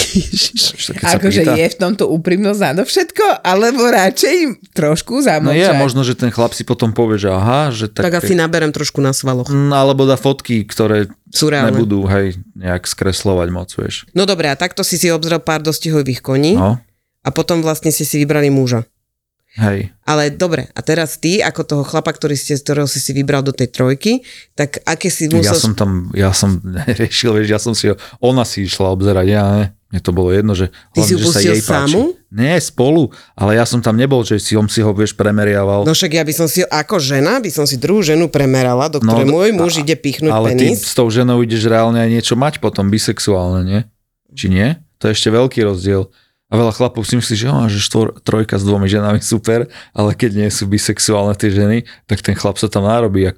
Akože 1.14 1.44
je 1.44 1.66
v 1.66 1.76
tomto 1.76 2.09
úprimnosť 2.09 2.80
všetko, 2.80 3.25
alebo 3.40 3.85
radšej 3.85 4.37
trošku 4.73 5.20
No 5.20 5.25
zamlčať. 5.25 5.61
je, 5.61 5.68
možno, 5.75 6.00
že 6.00 6.14
ten 6.14 6.28
chlap 6.28 6.52
si 6.52 6.62
potom 6.62 6.90
povie, 6.90 7.16
že 7.16 7.28
aha, 7.28 7.68
že 7.68 7.87
tak... 7.87 8.09
Tak 8.09 8.25
asi 8.25 8.32
naberem 8.32 8.73
trošku 8.73 8.99
na 8.99 9.12
svaloch. 9.12 9.49
Mm, 9.49 9.70
alebo 9.70 10.04
dá 10.04 10.16
fotky, 10.16 10.64
ktoré 10.64 11.09
Sú 11.28 11.49
reálne. 11.49 11.70
nebudú, 11.70 12.04
hej, 12.06 12.40
nejak 12.54 12.85
skreslovať 12.85 13.49
moc, 13.49 13.68
vieš. 13.70 14.09
No 14.12 14.25
dobre, 14.25 14.49
a 14.49 14.56
takto 14.56 14.80
si 14.80 14.97
si 14.97 15.09
obzrel 15.09 15.38
pár 15.38 15.61
dostihových 15.61 16.20
koní 16.20 16.56
No. 16.56 16.80
a 17.20 17.28
potom 17.28 17.61
vlastne 17.61 17.88
si 17.88 18.04
si 18.04 18.16
vybrali 18.18 18.49
muža. 18.49 18.85
Hej. 19.52 19.90
Ale 20.04 20.30
dobre, 20.30 20.71
a 20.71 20.80
teraz 20.80 21.19
ty, 21.19 21.38
ako 21.38 21.61
toho 21.62 21.83
chlapa, 21.83 22.11
ktorý 22.11 22.38
ste, 22.38 22.54
ktorého 22.54 22.87
si 22.87 22.99
si 22.99 23.11
vybral 23.11 23.42
do 23.42 23.50
tej 23.50 23.66
trojky, 23.66 24.23
tak 24.54 24.78
aké 24.85 25.11
si 25.11 25.26
musel... 25.26 25.42
Ja 25.42 25.59
som 25.59 25.75
tam, 25.75 25.90
ja 26.14 26.30
som 26.30 26.62
riešil, 27.00 27.35
vieš, 27.35 27.49
ja 27.50 27.59
som 27.59 27.75
si 27.75 27.90
ona 28.19 28.42
si 28.42 28.62
išla 28.62 28.90
obzerať, 28.90 29.26
ja 29.26 29.45
ne. 29.50 29.66
Mne 29.90 29.99
to 29.99 30.14
bolo 30.14 30.30
jedno, 30.30 30.54
že, 30.54 30.71
Ty 30.95 31.02
si 31.02 31.19
hlavne, 31.19 31.26
že 31.26 31.35
sa 31.35 31.40
jej 31.42 31.59
páči. 31.59 31.66
samu? 31.66 32.14
Nie, 32.30 32.62
spolu, 32.62 33.11
ale 33.35 33.59
ja 33.59 33.66
som 33.66 33.83
tam 33.83 33.99
nebol, 33.99 34.23
že 34.23 34.38
si 34.38 34.54
on 34.54 34.71
si 34.71 34.78
ho, 34.78 34.95
vieš, 34.95 35.19
premeriaval. 35.19 35.83
No 35.83 35.90
však 35.90 36.14
ja 36.14 36.23
by 36.23 36.30
som 36.30 36.47
si, 36.47 36.62
ako 36.62 37.02
žena, 37.02 37.42
by 37.42 37.50
som 37.50 37.66
si 37.66 37.75
druhú 37.75 37.99
ženu 37.99 38.30
premerala, 38.30 38.87
do 38.87 39.02
ktorej 39.02 39.26
No, 39.26 39.35
môj 39.35 39.50
a- 39.50 39.59
muž 39.59 39.83
ide 39.83 39.99
pichnúť 39.99 40.30
ale 40.30 40.54
ty 40.54 40.71
penis. 40.71 40.87
s 40.87 40.95
tou 40.95 41.11
ženou 41.11 41.42
ideš 41.42 41.66
reálne 41.66 41.99
aj 41.99 42.07
niečo 42.09 42.38
mať 42.38 42.62
potom, 42.62 42.87
bisexuálne, 42.87 43.66
nie? 43.66 43.80
Či 44.30 44.47
nie? 44.47 44.78
To 45.02 45.11
je 45.11 45.19
ešte 45.19 45.26
veľký 45.26 45.66
rozdiel. 45.66 46.07
A 46.50 46.59
veľa 46.59 46.75
chlapov 46.75 47.07
si 47.07 47.14
myslí, 47.14 47.35
že, 47.38 47.47
oh, 47.47 47.71
že 47.71 47.78
štvor, 47.78 48.26
trojka 48.26 48.59
s 48.59 48.66
dvomi 48.66 48.90
ženami 48.90 49.23
super, 49.23 49.71
ale 49.95 50.19
keď 50.19 50.30
nie 50.35 50.50
sú 50.50 50.66
bisexuálne 50.66 51.38
tie 51.38 51.54
ženy, 51.54 51.87
tak 52.11 52.26
ten 52.26 52.35
chlap 52.35 52.59
sa 52.59 52.66
tam 52.66 52.90
narobí 52.90 53.23
a? 53.23 53.30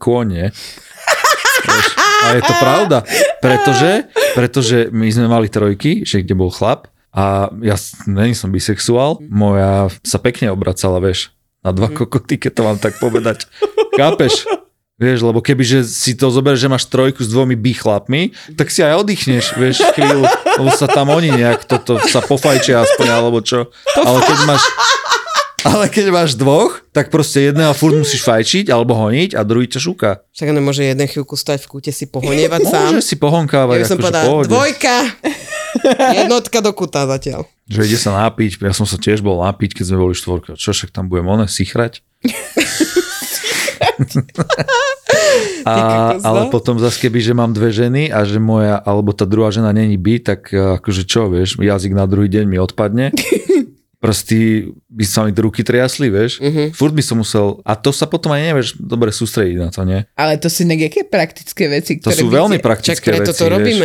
Vieš, 1.63 1.87
a 2.25 2.27
je 2.35 2.43
to 2.43 2.55
pravda, 2.57 2.99
pretože, 3.45 4.09
pretože 4.33 4.77
my 4.91 5.07
sme 5.13 5.27
mali 5.29 5.53
trojky, 5.53 6.09
že 6.09 6.25
kde 6.25 6.35
bol 6.35 6.49
chlap 6.49 6.89
a 7.13 7.53
ja 7.61 7.77
není 8.09 8.33
som 8.33 8.49
bisexuál, 8.49 9.21
moja 9.29 9.93
sa 10.01 10.17
pekne 10.17 10.49
obracala, 10.49 10.97
vieš, 10.97 11.37
na 11.61 11.71
dva 11.71 11.93
kokoty, 11.93 12.41
keď 12.41 12.53
to 12.57 12.63
mám 12.65 12.79
tak 12.81 12.97
povedať. 12.99 13.45
Chápeš? 13.95 14.49
Vieš, 15.03 15.27
lebo 15.27 15.43
keby 15.43 15.67
že 15.67 15.79
si 15.83 16.15
to 16.15 16.31
zoberieš, 16.31 16.63
že 16.63 16.71
máš 16.71 16.87
trojku 16.87 17.27
s 17.27 17.29
dvomi 17.35 17.59
by 17.59 17.75
chlapmi, 17.75 18.23
tak 18.55 18.71
si 18.71 18.87
aj 18.87 19.03
oddychneš, 19.03 19.59
vieš, 19.59 19.83
chvíľu, 19.99 20.23
lebo 20.63 20.71
sa 20.79 20.87
tam 20.87 21.11
oni 21.11 21.35
nejak 21.35 21.67
toto 21.67 21.99
sa 22.07 22.23
pofajčia 22.23 22.87
aspoň, 22.87 23.07
alebo 23.11 23.43
čo. 23.43 23.67
Ale 23.99 24.23
keď 24.23 24.39
máš, 24.47 24.63
ale 25.67 25.91
keď 25.91 26.07
máš 26.15 26.39
dvoch, 26.39 26.87
tak 26.95 27.11
proste 27.11 27.51
jedného 27.51 27.75
furt 27.75 27.99
musíš 27.99 28.23
fajčiť 28.23 28.71
alebo 28.71 28.95
honiť 28.95 29.35
a 29.35 29.43
druhý 29.43 29.67
ťa 29.67 29.83
šúka. 29.83 30.11
Však 30.35 30.55
nemôže 30.55 30.87
jeden 30.87 31.07
chvíľku 31.11 31.35
stať 31.35 31.67
v 31.67 31.69
kúte 31.79 31.91
si 31.91 32.07
pohonievať 32.07 32.63
sám. 32.63 32.95
Môže 32.95 33.03
si 33.03 33.19
Ja 33.19 33.23
pohonkávať, 33.27 33.77
by 33.79 33.87
som 33.87 33.99
akože 33.99 34.07
povedala, 34.07 34.27
pohode. 34.27 34.51
dvojka, 34.55 34.95
jednotka 36.23 36.59
do 36.63 36.71
kuta 36.75 37.11
zatiaľ. 37.11 37.47
Že 37.67 37.81
ide 37.91 37.99
sa 37.99 38.11
napiť, 38.23 38.59
ja 38.59 38.75
som 38.75 38.87
sa 38.87 38.99
tiež 38.99 39.19
bol 39.19 39.43
napiť, 39.43 39.79
keď 39.79 39.85
sme 39.91 39.99
boli 39.99 40.15
štvorka. 40.15 40.55
Čo 40.55 40.75
však 40.75 40.95
tam 40.95 41.11
budem 41.11 41.27
one 41.27 41.51
sichrať? 41.51 42.03
A, 45.63 45.75
kokos, 46.11 46.23
no. 46.23 46.27
ale 46.27 46.41
potom 46.51 46.75
zase 46.83 46.99
keby, 46.99 47.23
že 47.23 47.33
mám 47.37 47.55
dve 47.55 47.71
ženy 47.71 48.11
a 48.11 48.27
že 48.27 48.43
moja, 48.43 48.83
alebo 48.83 49.15
tá 49.15 49.23
druhá 49.23 49.55
žena 49.55 49.71
není 49.71 49.95
by, 49.95 50.19
tak 50.19 50.51
eh, 50.51 50.79
akože 50.83 51.07
čo, 51.07 51.31
vieš, 51.31 51.55
jazyk 51.55 51.95
na 51.95 52.05
druhý 52.11 52.27
deň 52.27 52.45
mi 52.51 52.59
odpadne. 52.59 53.15
Prsty 54.03 54.67
by 54.91 55.05
sa 55.07 55.23
mi 55.23 55.31
ruky 55.31 55.63
triasli, 55.63 56.11
vieš. 56.11 56.43
Mhm. 56.43 56.75
Furt 56.75 56.91
by 56.91 57.03
som 57.07 57.23
musel, 57.23 57.63
a 57.63 57.79
to 57.79 57.95
sa 57.95 58.11
potom 58.11 58.35
aj 58.35 58.43
nevieš 58.43 58.69
dobre 58.83 59.15
sústrediť 59.15 59.57
na 59.63 59.71
to, 59.71 59.87
nie? 59.87 60.03
Ale 60.19 60.43
to 60.43 60.51
sú 60.51 60.67
nejaké 60.67 61.07
praktické 61.07 61.71
veci, 61.71 62.03
To 62.03 62.11
ktoré 62.11 62.19
sú 62.19 62.27
by 62.27 62.35
veľmi 62.43 62.59
ti- 62.59 62.63
Čak 62.63 62.67
praktické 62.67 63.09
preto 63.15 63.31
veci, 63.31 63.39
to 63.39 63.47
vieš. 63.47 63.79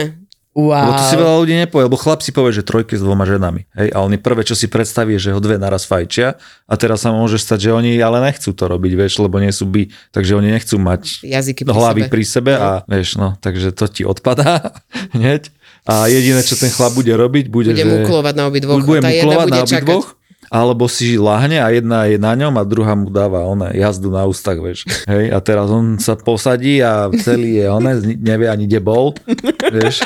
Wow. 0.57 0.89
Lebo 0.89 0.93
to 0.97 1.05
si 1.05 1.15
veľa 1.15 1.35
ľudí 1.37 1.53
nepovie, 1.55 1.85
lebo 1.85 1.95
chlap 1.95 2.19
si 2.19 2.33
povie, 2.33 2.49
že 2.49 2.65
trojke 2.65 2.97
s 2.97 3.05
dvoma 3.05 3.23
ženami. 3.23 3.69
Hej, 3.71 3.93
a 3.93 4.01
oni 4.01 4.17
prvé, 4.17 4.41
čo 4.41 4.57
si 4.57 4.65
predstaví, 4.65 5.13
je, 5.13 5.29
že 5.29 5.31
ho 5.31 5.37
dve 5.37 5.55
naraz 5.55 5.85
fajčia 5.85 6.33
a 6.65 6.73
teraz 6.73 7.05
sa 7.05 7.13
môže 7.13 7.37
stať, 7.37 7.69
že 7.69 7.71
oni 7.71 7.91
ale 7.95 8.17
nechcú 8.19 8.49
to 8.49 8.65
robiť, 8.65 8.91
vieš, 8.95 9.21
lebo 9.21 9.37
nie 9.37 9.53
sú 9.53 9.69
by, 9.69 9.85
takže 10.09 10.33
oni 10.33 10.49
nechcú 10.49 10.75
mať 10.75 11.21
Jazyky 11.21 11.61
pri 11.61 11.71
hlavy 11.71 12.01
sebe. 12.01 12.09
pri 12.09 12.23
sebe 12.25 12.51
a 12.53 12.69
vieš, 12.83 13.09
no, 13.15 13.37
takže 13.37 13.69
to 13.71 13.85
ti 13.85 14.01
odpadá 14.01 14.81
hneď. 15.15 15.53
A 15.85 16.09
jediné, 16.09 16.41
čo 16.41 16.57
ten 16.57 16.67
chlap 16.67 16.91
bude 16.91 17.13
robiť, 17.13 17.47
bude, 17.47 17.71
Bude 17.71 17.79
že... 17.79 17.93
muklovať 18.01 18.33
na 18.33 18.43
obi 18.43 18.59
dvoch. 18.59 18.81
bude 18.81 18.99
muklovať 18.99 19.47
na 19.47 19.61
čakať. 19.61 19.85
obidvoch, 19.85 20.07
alebo 20.47 20.87
si 20.87 21.15
lahne 21.15 21.59
a 21.59 21.67
jedna 21.69 22.07
je 22.07 22.17
na 22.17 22.33
ňom 22.33 22.55
a 22.55 22.63
druhá 22.63 22.91
mu 22.91 23.07
dáva 23.07 23.43
ona 23.43 23.71
jazdu 23.71 24.09
na 24.09 24.23
ústach, 24.23 24.57
vieš. 24.57 24.83
Hej, 25.05 25.29
a 25.29 25.37
teraz 25.37 25.67
on 25.67 25.95
sa 25.95 26.15
posadí 26.15 26.79
a 26.79 27.07
celý 27.13 27.61
je 27.61 27.65
one, 27.69 27.93
nevie 28.31 28.47
ani 28.47 28.65
kde 28.65 28.79
bol, 28.81 29.13
vieš. 29.69 30.01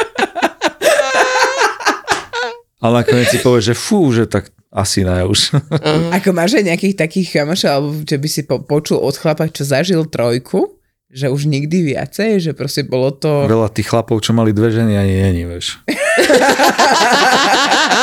Ale 2.81 3.05
nakoniec 3.05 3.29
si 3.29 3.37
povie, 3.45 3.61
že 3.61 3.77
fú, 3.77 4.09
že 4.09 4.25
tak 4.25 4.49
asi 4.73 5.05
ne 5.05 5.21
už. 5.27 5.53
Ako 6.17 6.33
máš 6.33 6.57
aj 6.57 6.73
nejakých 6.73 6.95
takých 6.97 7.27
kamošov, 7.41 7.69
alebo 7.69 7.89
že 8.01 8.17
by 8.17 8.27
si 8.27 8.41
po, 8.47 8.57
počul 8.63 8.97
od 8.97 9.13
chlapa, 9.13 9.51
čo 9.53 9.67
zažil 9.67 10.09
trojku, 10.09 10.81
že 11.11 11.27
už 11.27 11.45
nikdy 11.45 11.93
viacej, 11.93 12.39
že 12.39 12.51
proste 12.55 12.87
bolo 12.87 13.11
to... 13.11 13.45
Veľa 13.45 13.69
tých 13.69 13.91
chlapov, 13.91 14.23
čo 14.23 14.31
mali 14.31 14.55
dve 14.55 14.71
ženy, 14.71 14.95
ani 14.95 15.13
není, 15.27 15.43
vieš. 15.43 15.83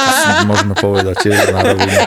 Asi 0.08 0.44
môžeme 0.44 0.76
povedať 0.76 1.16
tiež 1.25 1.50
na 1.50 1.73
rovinu. 1.73 1.99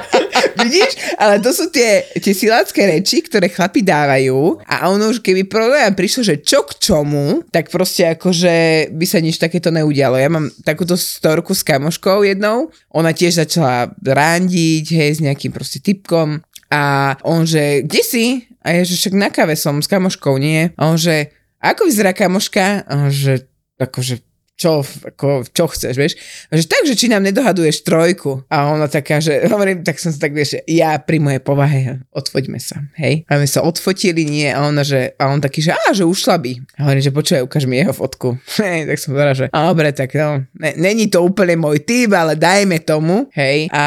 Vidíš? 0.65 1.17
Ale 1.17 1.41
to 1.41 1.51
sú 1.51 1.69
tie, 1.73 2.05
tie 2.17 2.33
silácké 2.33 2.87
reči, 2.87 3.25
ktoré 3.25 3.49
chlapi 3.49 3.81
dávajú 3.81 4.61
a 4.65 4.89
ono 4.89 5.11
už 5.11 5.19
keby 5.19 5.45
problém 5.49 5.91
prišlo, 5.93 6.21
že 6.21 6.35
čo 6.41 6.63
k 6.65 6.77
čomu, 6.77 7.43
tak 7.49 7.69
proste 7.73 8.13
akože 8.13 8.87
by 8.93 9.05
sa 9.05 9.19
nič 9.19 9.37
takéto 9.41 9.73
neudialo. 9.73 10.17
Ja 10.17 10.29
mám 10.29 10.53
takúto 10.63 10.95
storku 10.95 11.51
s 11.51 11.65
kamoškou 11.65 12.23
jednou, 12.25 12.69
ona 12.93 13.11
tiež 13.11 13.41
začala 13.41 13.91
randiť, 13.99 14.85
hej, 14.95 15.11
s 15.17 15.23
nejakým 15.23 15.51
proste 15.51 15.81
typkom 15.81 16.41
a 16.71 17.13
on, 17.27 17.43
že 17.43 17.83
kde 17.83 18.01
si? 18.01 18.25
A 18.63 18.79
ja, 18.79 18.81
že 18.87 18.95
však 18.95 19.13
na 19.17 19.27
kave 19.27 19.59
som 19.59 19.83
s 19.83 19.91
kamoškou, 19.91 20.39
nie? 20.39 20.71
A 20.79 20.87
on, 20.87 20.95
že 20.95 21.35
ako 21.59 21.91
vyzerá 21.91 22.15
kamoška? 22.15 22.87
A 22.87 22.91
on, 23.05 23.11
že 23.11 23.45
akože 23.75 24.30
čo, 24.61 24.85
ako, 24.85 25.41
čo 25.49 25.65
chceš, 25.65 25.93
vieš? 25.97 26.13
A 26.53 26.61
že 26.61 26.69
tak, 26.69 26.85
že 26.85 26.93
či 26.93 27.09
nám 27.09 27.25
nedohaduješ 27.25 27.81
trojku. 27.81 28.45
A 28.45 28.69
ona 28.69 28.85
taká, 28.85 29.17
že 29.17 29.41
hovorím, 29.53 29.81
tak 29.81 29.97
som 29.97 30.13
sa 30.13 30.21
tak, 30.21 30.37
vieš, 30.37 30.61
ja 30.69 31.01
pri 31.01 31.17
mojej 31.17 31.41
povahe, 31.41 31.97
odfoďme 32.13 32.61
sa, 32.61 32.85
hej? 33.01 33.25
A 33.25 33.41
my 33.41 33.49
sa 33.49 33.65
odfotili, 33.65 34.21
nie, 34.21 34.53
a 34.53 34.61
ona, 34.61 34.85
že, 34.85 35.17
a 35.17 35.33
on 35.33 35.41
taký, 35.41 35.65
že 35.65 35.73
á, 35.73 35.89
že 35.97 36.05
ušla 36.05 36.37
by. 36.37 36.51
A 36.77 36.79
hovorím, 36.85 37.01
že 37.01 37.09
počuj, 37.09 37.41
ukáž 37.41 37.65
mi 37.65 37.81
jeho 37.81 37.95
fotku. 37.95 38.37
Hej, 38.61 38.85
tak 38.85 38.97
som 39.01 39.17
povedala, 39.17 39.33
že 39.33 39.45
a 39.49 39.57
dobre, 39.73 39.89
tak 39.89 40.13
no, 40.13 40.45
ne, 40.53 40.71
není 40.77 41.09
to 41.09 41.25
úplne 41.25 41.57
môj 41.57 41.81
typ, 41.81 42.13
ale 42.13 42.37
dajme 42.37 42.77
tomu, 42.85 43.25
hej? 43.33 43.65
A, 43.73 43.85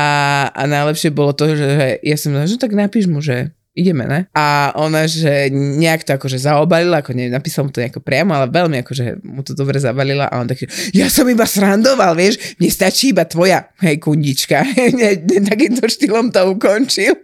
a 0.50 0.62
najlepšie 0.66 1.14
bolo 1.14 1.30
to, 1.30 1.54
že, 1.54 1.56
že 1.62 1.86
ja 2.02 2.16
som, 2.18 2.34
že 2.42 2.58
tak 2.58 2.74
napíš 2.74 3.06
mu, 3.06 3.22
že 3.22 3.54
ideme, 3.74 4.06
ne? 4.06 4.20
A 4.32 4.70
ona, 4.78 5.04
že 5.10 5.50
nejak 5.52 6.06
to 6.06 6.14
akože 6.14 6.38
zaobalila, 6.38 7.02
ako 7.02 7.10
neviem, 7.10 7.34
napísal 7.34 7.66
mu 7.66 7.74
to 7.74 7.82
nejako 7.82 8.00
priamo, 8.00 8.30
ale 8.32 8.46
veľmi 8.46 8.86
akože 8.86 9.20
mu 9.26 9.42
to 9.42 9.52
dobre 9.52 9.82
zabalila 9.82 10.30
a 10.30 10.38
on 10.38 10.46
taký, 10.46 10.70
ja 10.94 11.10
som 11.10 11.26
iba 11.26 11.42
srandoval, 11.42 12.14
vieš, 12.14 12.56
mne 12.62 12.70
stačí 12.70 13.10
iba 13.10 13.26
tvoja, 13.26 13.66
hej, 13.82 13.98
kundička. 13.98 14.62
Takýmto 15.50 15.90
štýlom 15.90 16.30
to 16.30 16.54
ukončil. 16.54 17.18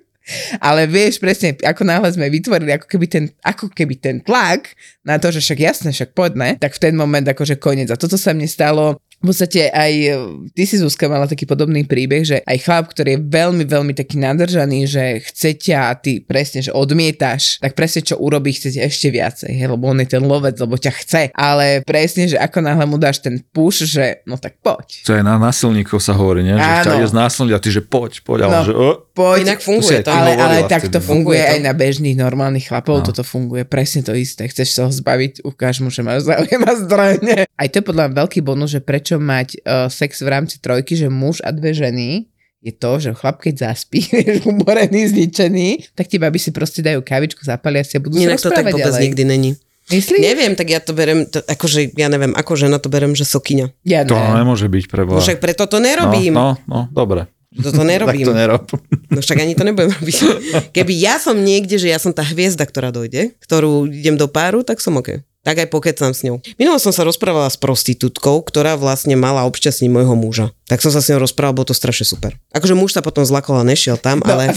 Ale 0.62 0.86
vieš 0.86 1.18
presne, 1.18 1.56
ako 1.58 1.82
náhle 1.82 2.06
sme 2.12 2.30
vytvorili 2.30 2.76
ako 2.76 2.86
keby 2.86 3.06
ten, 3.08 3.24
ako 3.42 3.72
keby 3.72 3.98
ten 3.98 4.16
tlak 4.22 4.76
na 5.02 5.18
to, 5.18 5.32
že 5.32 5.42
však 5.42 5.58
jasné, 5.58 5.88
však 5.90 6.14
poďme, 6.14 6.54
tak 6.60 6.76
v 6.76 6.82
ten 6.82 6.94
moment 6.94 7.24
akože 7.24 7.58
koniec. 7.58 7.90
A 7.90 7.98
toto 7.98 8.14
sa 8.14 8.30
mne 8.30 8.46
stalo 8.46 9.00
v 9.20 9.28
podstate 9.28 9.68
aj 9.68 9.92
e, 9.92 10.10
ty 10.50 10.64
si 10.64 10.76
Zuzka 10.76 11.04
mala 11.04 11.28
taký 11.28 11.44
podobný 11.44 11.84
príbeh, 11.84 12.24
že 12.24 12.36
aj 12.40 12.56
chlap, 12.58 12.84
ktorý 12.88 13.14
je 13.14 13.20
veľmi, 13.22 13.64
veľmi 13.64 13.92
taký 13.92 14.16
nadržaný, 14.16 14.88
že 14.88 15.02
chce 15.22 15.60
ťa 15.60 15.78
a 15.86 15.94
ty 15.94 16.18
presne, 16.18 16.60
že 16.60 16.72
odmietáš, 16.72 17.60
tak 17.60 17.72
presne 17.72 18.00
čo 18.00 18.16
urobí, 18.16 18.50
chce 18.50 18.72
ťa 18.72 18.82
ešte 18.82 19.08
viacej, 19.08 19.52
hej, 19.52 19.68
lebo 19.68 19.84
on 19.86 20.00
je 20.00 20.08
ten 20.08 20.20
lovec, 20.20 20.56
lebo 20.56 20.74
ťa 20.74 20.92
chce. 20.96 21.22
Ale 21.30 21.84
presne, 21.84 22.26
že 22.26 22.36
ako 22.36 22.58
náhle 22.60 22.84
mu 22.84 22.96
dáš 22.96 23.20
ten 23.20 23.38
push, 23.46 23.84
že 23.84 24.24
no 24.24 24.36
tak 24.36 24.56
poď. 24.58 25.04
To 25.04 25.12
aj 25.12 25.20
na 25.20 25.36
násilníkov 25.36 26.00
sa 26.00 26.12
hovorí, 26.12 26.40
nie? 26.40 26.56
Že 26.56 26.64
Áno. 26.64 26.84
ťa 26.84 26.92
ide 26.96 27.08
znásilniť 27.08 27.52
a 27.52 27.60
ty, 27.60 27.68
že 27.68 27.82
poď, 27.84 28.12
poď. 28.24 28.38
A 28.40 28.46
on, 28.46 28.52
No. 28.52 28.64
že, 28.64 28.72
o, 28.72 28.88
Poď. 29.20 29.38
Inak 29.44 29.60
funguje 29.60 29.98
To 30.00 30.10
ale, 30.10 30.32
ale 30.32 30.56
tak 30.64 30.86
to 30.86 30.96
no. 30.96 31.04
funguje 31.04 31.36
to. 31.36 31.50
aj 31.50 31.58
na 31.60 31.72
bežných 31.72 32.16
normálnych 32.16 32.66
chlapov, 32.66 32.96
No. 32.96 33.06
toto 33.06 33.20
funguje 33.22 33.62
presne 33.62 34.00
to 34.00 34.12
isté. 34.12 34.44
Chceš 34.44 34.68
sa 34.70 34.80
ho 34.82 34.90
zbaviť, 34.90 35.42
ukáž 35.42 35.78
mu, 35.78 35.88
že 35.88 36.00
máš 36.00 36.24
záujem 36.24 36.60
a 36.60 36.72
zdrojne. 36.74 37.36
Aj 37.44 37.68
to 37.68 37.76
je 37.76 37.84
podľa 37.84 38.04
mňa 38.06 38.16
veľký 38.16 38.40
bonus, 38.40 38.70
že 38.70 38.80
prečo 38.80 39.16
mať 39.16 39.48
uh, 39.58 39.86
sex 39.86 40.18
v 40.18 40.28
rámci 40.30 40.56
trojky, 40.56 40.94
že 40.94 41.06
muž 41.06 41.38
a 41.40 41.50
dve 41.50 41.70
ženy 41.70 42.24
je 42.58 42.72
to, 42.72 42.92
že 42.98 43.10
chlap 43.14 43.38
keď 43.38 43.72
zaspí, 43.72 44.00
vieš, 44.10 44.44
umorený, 44.44 45.08
zničený, 45.08 45.68
tak 45.92 46.06
ti 46.06 46.16
babi 46.16 46.36
si 46.36 46.48
proste 46.50 46.80
dajú 46.80 47.00
kavičku, 47.00 47.40
zapalia 47.40 47.80
si 47.80 47.96
a 47.96 48.00
budú 48.00 48.16
Inak 48.16 48.36
sa 48.36 48.48
to 48.48 48.56
tak 48.56 48.68
vôbec 48.68 48.84
ďalej. 48.86 49.00
nikdy 49.02 49.22
není. 49.24 49.50
Myslíš? 49.88 50.22
Neviem, 50.22 50.52
tak 50.54 50.68
ja 50.68 50.78
to 50.78 50.92
berem, 50.92 51.24
to, 51.24 51.40
akože 51.40 51.96
ja 51.96 52.06
neviem, 52.06 52.30
ako 52.30 52.54
žena 52.54 52.76
to 52.76 52.86
berem, 52.86 53.10
že 53.10 53.24
sokyňa. 53.24 53.74
Ja 53.82 54.04
to 54.04 54.12
ne. 54.12 54.38
nemôže 54.38 54.68
byť 54.68 54.84
pre 54.86 55.02
No 55.02 55.16
Boha. 55.16 55.24
však 55.24 55.40
preto 55.40 55.66
to 55.66 55.76
no, 55.76 55.88
nerobím. 55.88 56.30
no, 56.30 56.54
no, 56.64 56.86
dobre. 56.92 57.26
Toto 57.50 57.82
Tak 57.82 57.90
nerobím. 57.90 58.26
to 58.26 58.34
nerob. 58.34 58.64
No 59.10 59.18
však 59.18 59.42
ani 59.42 59.58
to 59.58 59.66
nebudem 59.66 59.90
robiť. 59.90 60.16
Keby 60.76 60.92
ja 60.94 61.18
som 61.18 61.34
niekde, 61.34 61.82
že 61.82 61.90
ja 61.90 61.98
som 61.98 62.14
tá 62.14 62.22
hviezda, 62.22 62.62
ktorá 62.62 62.94
dojde, 62.94 63.34
ktorú 63.42 63.90
idem 63.90 64.14
do 64.14 64.30
páru, 64.30 64.62
tak 64.62 64.78
som 64.78 64.94
OK. 64.94 65.18
Tak 65.40 65.56
aj 65.56 65.68
pokecam 65.72 66.12
s 66.12 66.20
ňou. 66.20 66.36
Minulo 66.60 66.76
som 66.76 66.92
sa 66.92 67.00
rozprávala 67.00 67.48
s 67.48 67.56
prostitútkou, 67.56 68.44
ktorá 68.44 68.76
vlastne 68.76 69.16
mala 69.16 69.48
občasniť 69.48 69.88
môjho 69.88 70.12
muža. 70.12 70.52
Tak 70.68 70.84
som 70.84 70.92
sa 70.92 71.00
s 71.00 71.08
ňou 71.08 71.24
rozprával, 71.24 71.56
bolo 71.56 71.72
to 71.72 71.76
strašne 71.76 72.04
super. 72.04 72.36
Akože 72.52 72.76
muž 72.76 72.92
sa 72.92 73.00
potom 73.00 73.24
zlakol 73.24 73.56
a 73.56 73.64
nešiel 73.64 73.96
tam, 73.96 74.20
No, 74.20 74.36
ale... 74.36 74.52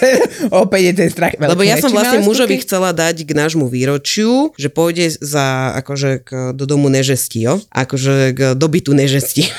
opäť 0.64 0.82
je 0.88 0.92
ten 1.04 1.08
strach. 1.12 1.36
Lebo 1.36 1.60
ja 1.60 1.76
som 1.76 1.92
vlastne 1.92 2.24
mužovi 2.24 2.56
skúky? 2.56 2.64
chcela 2.64 2.96
dať 2.96 3.28
k 3.28 3.30
nášmu 3.36 3.68
výročiu, 3.68 4.56
že 4.56 4.72
pôjde 4.72 5.12
za, 5.20 5.76
akože 5.84 6.24
k, 6.24 6.56
do 6.56 6.64
domu 6.64 6.88
nežesti, 6.88 7.44
jo? 7.44 7.60
Akože 7.68 8.32
k 8.32 8.40
dobytu 8.56 8.96
nežesti. 8.96 9.52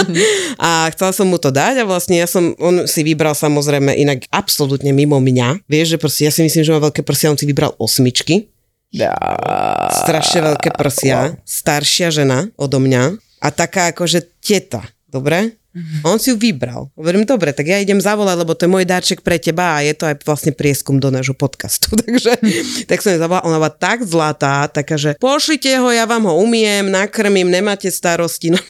a 0.56 0.88
chcela 0.96 1.12
som 1.12 1.28
mu 1.28 1.36
to 1.36 1.52
dať 1.52 1.84
a 1.84 1.88
vlastne 1.88 2.16
ja 2.16 2.24
som, 2.24 2.56
on 2.56 2.88
si 2.88 3.04
vybral 3.04 3.36
samozrejme 3.36 3.92
inak 3.92 4.24
absolútne 4.32 4.96
mimo 4.96 5.20
mňa. 5.20 5.68
Vieš, 5.68 5.94
že 5.94 6.00
proste 6.00 6.24
ja 6.24 6.32
si 6.32 6.40
myslím, 6.40 6.64
že 6.64 6.72
má 6.72 6.80
veľké 6.80 7.04
prsia, 7.04 7.28
on 7.28 7.36
si 7.36 7.44
vybral 7.44 7.76
osmičky. 7.76 8.48
Strašne 10.06 10.40
veľké 10.52 10.72
prsia. 10.72 11.36
Staršia 11.44 12.08
žena 12.08 12.48
odo 12.56 12.80
mňa 12.80 13.20
a 13.44 13.48
taká 13.52 13.92
akože 13.92 14.40
teta. 14.40 14.80
Dobre? 15.06 15.60
Mm-hmm. 15.76 16.08
On 16.08 16.16
si 16.16 16.32
ju 16.32 16.40
vybral. 16.40 16.88
Hovorím, 16.96 17.28
dobre, 17.28 17.52
tak 17.52 17.68
ja 17.68 17.76
idem 17.76 18.00
zavolať, 18.00 18.36
lebo 18.40 18.56
to 18.56 18.64
je 18.64 18.72
môj 18.72 18.88
dáček 18.88 19.20
pre 19.20 19.36
teba 19.36 19.76
a 19.76 19.84
je 19.84 19.92
to 19.92 20.08
aj 20.08 20.24
vlastne 20.24 20.56
prieskum 20.56 20.96
do 20.96 21.12
nášho 21.12 21.36
podcastu. 21.36 21.92
Takže 22.00 22.32
tak 22.88 23.04
som 23.04 23.12
ju 23.12 23.20
zavolala, 23.20 23.44
ona 23.44 23.60
bola 23.60 23.74
tak 23.76 24.00
zlatá, 24.08 24.72
taká, 24.72 24.96
že 24.96 25.20
pošlite 25.20 25.68
ho, 25.76 25.92
ja 25.92 26.08
vám 26.08 26.24
ho 26.24 26.40
umiem, 26.40 26.88
nakrmím, 26.88 27.52
nemáte 27.52 27.92
starosti. 27.92 28.48
No. 28.56 28.62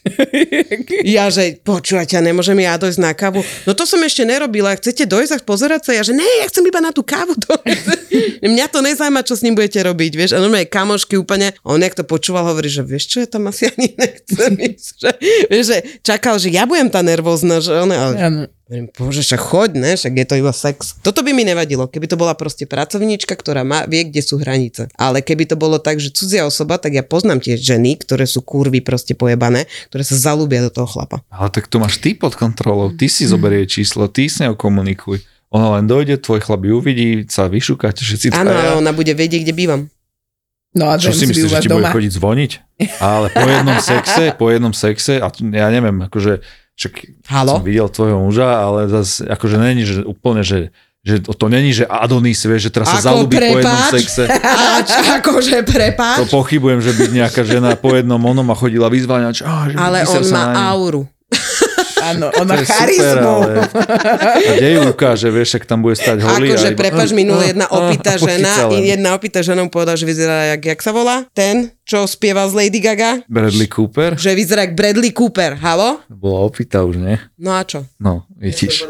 ja, 1.05 1.29
že 1.29 1.61
počúvate, 1.61 2.17
nemôžem 2.19 2.57
ja 2.65 2.81
dojsť 2.81 2.99
na 2.99 3.13
kávu. 3.13 3.45
No 3.69 3.77
to 3.77 3.85
som 3.85 4.01
ešte 4.03 4.25
nerobila, 4.25 4.73
chcete 4.73 5.05
dojsť 5.05 5.33
a 5.37 5.39
pozerať 5.45 5.81
sa? 5.85 5.93
Ja, 5.95 6.03
že 6.03 6.17
ne, 6.17 6.25
ja 6.25 6.49
chcem 6.49 6.65
iba 6.65 6.81
na 6.81 6.91
tú 6.91 7.05
kávu 7.05 7.37
dojsť. 7.37 7.87
Mňa 8.57 8.67
to 8.73 8.81
nezaujíma, 8.81 9.21
čo 9.23 9.37
s 9.37 9.45
ním 9.45 9.53
budete 9.55 9.85
robiť, 9.85 10.13
vieš. 10.17 10.33
A 10.35 10.43
normálne 10.43 10.67
kamošky 10.67 11.21
úplne, 11.21 11.53
on 11.63 11.79
jak 11.79 11.95
to 11.95 12.09
počúval, 12.09 12.49
hovorí, 12.49 12.73
že 12.73 12.83
vieš 12.83 13.05
čo, 13.13 13.17
ja 13.23 13.29
tam 13.29 13.47
asi 13.53 13.69
ani 13.69 13.95
nechcem 13.95 14.53
ísť. 14.57 14.95
Že, 14.97 15.11
vieš, 15.53 15.65
že 15.69 15.79
čakal, 16.01 16.35
že 16.41 16.49
ja 16.51 16.65
budem 16.65 16.89
tá 16.97 17.05
nervózna, 17.05 17.61
že 17.61 17.77
ona, 17.77 17.97
ale... 18.01 18.15
Ano. 18.17 18.43
Bože, 18.99 19.23
však 19.23 19.39
choď, 19.39 19.71
ne, 19.79 19.93
však 19.95 20.11
je 20.11 20.27
to 20.27 20.35
iba 20.43 20.51
sex. 20.51 20.99
Toto 20.99 21.23
by 21.23 21.31
mi 21.31 21.47
nevadilo, 21.47 21.87
keby 21.87 22.11
to 22.11 22.19
bola 22.19 22.35
proste 22.35 22.67
pracovníčka, 22.67 23.39
ktorá 23.39 23.63
má, 23.63 23.87
vie, 23.87 24.11
kde 24.11 24.19
sú 24.27 24.43
hranice. 24.43 24.91
Ale 24.99 25.23
keby 25.23 25.47
to 25.47 25.55
bolo 25.55 25.79
tak, 25.79 26.03
že 26.03 26.11
cudzia 26.11 26.43
osoba, 26.43 26.75
tak 26.75 26.99
ja 26.99 27.07
poznám 27.07 27.39
tie 27.39 27.55
ženy, 27.55 27.95
ktoré 28.03 28.27
sú 28.27 28.43
kurvy 28.43 28.83
proste 28.83 29.15
pojebané, 29.15 29.71
ktoré 29.87 30.03
sa 30.03 30.19
zalúbia 30.19 30.67
do 30.67 30.75
toho 30.75 30.91
chlapa. 30.91 31.23
Ale 31.31 31.55
tak 31.55 31.71
to 31.71 31.79
máš 31.79 32.03
ty 32.03 32.19
pod 32.19 32.35
kontrolou, 32.35 32.91
ty 32.91 33.07
si 33.07 33.31
zoberie 33.31 33.71
číslo, 33.71 34.11
ty 34.11 34.27
s 34.27 34.43
ňou 34.43 34.59
komunikuj. 34.59 35.23
Ona 35.55 35.79
len 35.79 35.87
dojde, 35.87 36.19
tvoj 36.19 36.43
chlap 36.43 36.67
ju 36.67 36.83
uvidí, 36.83 37.23
sa 37.31 37.47
vyšukáte 37.47 38.03
všetci. 38.03 38.35
Áno, 38.35 38.51
ale 38.51 38.83
ona 38.83 38.91
bude 38.91 39.15
vedieť, 39.15 39.47
kde 39.47 39.55
bývam. 39.55 39.83
No 40.75 40.91
a 40.91 40.99
Čo 40.99 41.15
si 41.15 41.25
myslíš, 41.25 41.55
že 41.55 41.63
ti 41.65 41.71
doma? 41.71 41.89
bude 41.89 42.03
chodiť 42.03 42.13
zvoniť? 42.19 42.51
Ale 43.01 43.33
po 43.33 43.47
jednom 43.49 43.79
sexe, 43.81 44.25
po 44.37 44.47
jednom 44.53 44.75
sexe, 44.77 45.23
a 45.23 45.31
ja 45.33 45.69
neviem, 45.73 45.97
akože 46.05 46.45
však 46.77 46.93
Halo? 47.27 47.59
som 47.59 47.65
videl 47.65 47.89
tvojho 47.89 48.21
muža, 48.21 48.49
ale 48.53 48.87
zase 48.93 49.25
akože 49.25 49.57
není, 49.57 49.83
že 49.89 50.05
úplne, 50.05 50.45
že 50.45 50.71
že 51.07 51.23
to 51.23 51.47
není, 51.47 51.71
že 51.71 51.87
Adonis, 51.87 52.43
vieš, 52.43 52.67
že 52.67 52.71
teraz 52.75 52.91
sa 52.91 53.15
zalúbi 53.15 53.39
po 53.39 53.63
jednom 53.63 53.79
sexe. 53.95 54.27
Ač, 54.83 54.91
akože 55.23 55.63
prepáč. 55.63 56.27
To 56.27 56.43
pochybujem, 56.43 56.83
že 56.83 56.99
by 56.99 57.03
nejaká 57.15 57.47
žena 57.47 57.79
po 57.79 57.95
jednom 57.95 58.19
onom 58.19 58.43
a 58.51 58.59
chodila 58.59 58.91
vyzváňať. 58.91 59.47
Ale 59.79 60.03
on 60.03 60.25
má 60.35 60.75
auru. 60.75 61.07
Áno, 62.07 62.27
on 62.39 62.47
má 62.47 62.57
charizmu. 62.63 63.35
Super, 63.43 63.67
ale... 63.67 63.67
A 64.47 64.51
kde 64.55 64.69
ju 64.79 64.81
ukáže, 64.95 65.29
vieš, 65.35 65.59
ak 65.59 65.65
tam 65.67 65.83
bude 65.83 65.99
stať 65.99 66.23
holý. 66.23 66.55
Akože, 66.55 66.71
iba... 66.71 66.79
prepač, 66.79 67.09
minulé 67.11 67.51
jedna 67.51 67.67
opitá 67.67 68.15
žena, 68.15 68.53
jedna 68.71 69.11
opitá 69.19 69.43
žena 69.43 69.67
mu 69.67 69.71
povedala, 69.71 69.99
že 69.99 70.07
vyzerá, 70.07 70.55
jak, 70.55 70.63
jak 70.77 70.81
sa 70.83 70.95
volá? 70.95 71.27
Ten, 71.35 71.75
čo 71.83 72.07
spieva 72.07 72.47
z 72.47 72.53
Lady 72.55 72.79
Gaga? 72.79 73.27
Bradley 73.27 73.67
Cooper? 73.67 74.15
Že 74.15 74.31
vyzerá 74.39 74.71
jak 74.71 74.79
Bradley 74.79 75.11
Cooper, 75.11 75.59
halo? 75.59 75.99
Bola 76.07 76.47
opitá 76.47 76.87
už, 76.87 77.03
nie? 77.03 77.19
No 77.39 77.59
a 77.59 77.67
čo? 77.67 77.83
No, 77.99 78.23
vidíš. 78.39 78.87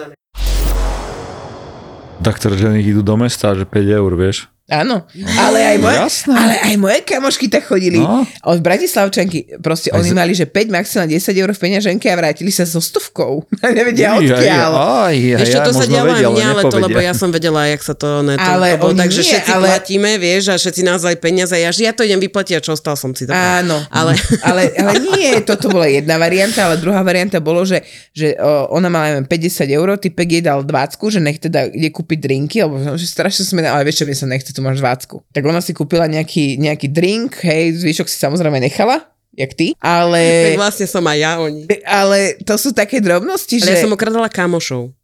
Doktor, 2.20 2.56
že 2.56 2.80
idú 2.80 3.04
do 3.04 3.16
mesta, 3.16 3.52
že 3.52 3.68
5 3.68 4.00
eur, 4.00 4.12
vieš. 4.16 4.48
Áno, 4.66 5.06
ale 5.38 5.62
aj, 5.62 5.76
moje, 5.78 5.98
no, 6.26 6.34
ale 6.34 6.58
aj 6.58 6.74
moje 6.74 6.98
kamošky 7.06 7.46
tak 7.46 7.70
chodili. 7.70 8.02
No. 8.02 8.26
Od 8.50 8.58
Bratislavčanky, 8.58 9.62
proste 9.62 9.94
aj 9.94 10.02
oni 10.02 10.10
z... 10.10 10.16
mali, 10.18 10.32
že 10.34 10.42
5, 10.42 10.74
maximálne 10.74 11.14
10 11.14 11.22
eur 11.38 11.50
v 11.54 11.60
peňaženke 11.62 12.10
a 12.10 12.18
vrátili 12.18 12.50
sa 12.50 12.66
so 12.66 12.82
stovkou. 12.82 13.46
Nevedia 13.62 14.18
odkiaľ. 14.18 14.70
Vieš 15.14 15.54
čo, 15.54 15.62
to 15.62 15.70
sa 15.70 15.86
dialo 15.86 16.10
aj 16.10 16.26
mňa, 16.34 16.46
ale 16.50 16.62
to, 16.66 16.82
lebo 16.82 16.98
ja 16.98 17.14
som 17.14 17.30
vedela, 17.30 17.62
jak 17.70 17.78
sa 17.78 17.94
to 17.94 18.26
neto. 18.26 18.42
Ale 18.42 18.74
lebo, 18.74 18.90
oni 18.90 19.06
takže 19.06 19.22
nie, 19.22 19.28
všetci 19.30 19.52
ale... 19.54 19.66
platíme, 19.70 20.10
vieš, 20.18 20.44
a 20.50 20.54
všetci 20.58 20.82
nás 20.82 21.06
aj 21.06 21.16
peniaze. 21.22 21.54
Ja, 21.54 21.70
ja 21.70 21.94
to 21.94 22.02
idem 22.02 22.18
vyplatiť 22.26 22.58
a 22.58 22.60
čo 22.66 22.74
ostal 22.74 22.98
som 22.98 23.14
si 23.14 23.22
to. 23.22 23.30
Áno, 23.30 23.78
ale... 23.94 24.18
ale, 24.50 24.74
ale 24.82 24.98
nie, 25.14 25.46
toto 25.46 25.70
bola 25.70 25.86
jedna 25.86 26.18
varianta, 26.18 26.66
ale 26.66 26.82
druhá 26.82 27.06
varianta 27.06 27.38
bolo, 27.38 27.62
že, 27.62 27.86
že 28.10 28.34
ona 28.74 28.90
mala 28.90 29.14
neviem, 29.14 29.30
50 29.30 29.62
eur, 29.70 29.94
typek 29.94 30.26
jej 30.26 30.42
dal 30.42 30.66
20, 30.66 30.98
že 31.06 31.20
nech 31.22 31.38
teda 31.38 31.70
ide 31.70 31.94
kúpiť 31.94 32.18
drinky, 32.18 32.66
alebo 32.66 32.98
že 32.98 33.06
strašne 33.06 33.46
sme, 33.46 33.62
ale 33.62 33.86
vieš 33.86 34.02
čo, 34.02 34.10
mi 34.10 34.18
sa 34.18 34.26
nechce 34.26 34.55
tu 34.56 34.64
máš 34.64 34.80
vácku. 34.80 35.20
Tak 35.36 35.44
ona 35.44 35.60
si 35.60 35.76
kúpila 35.76 36.08
nejaký, 36.08 36.56
nejaký 36.56 36.88
drink, 36.88 37.44
hej, 37.44 37.76
zvyšok 37.76 38.08
si 38.08 38.16
samozrejme 38.16 38.56
nechala, 38.56 39.04
jak 39.36 39.52
ty, 39.52 39.76
ale... 39.84 40.24
Tak 40.56 40.64
vlastne 40.64 40.86
som 40.88 41.04
aj 41.04 41.18
ja 41.20 41.32
oni. 41.36 41.68
Ale 41.84 42.40
to 42.40 42.56
sú 42.56 42.72
také 42.72 43.04
drobnosti, 43.04 43.60
ale 43.60 43.68
že... 43.68 43.72
ja 43.76 43.84
som 43.84 43.92
okradala 43.92 44.32
kamošov. 44.32 44.96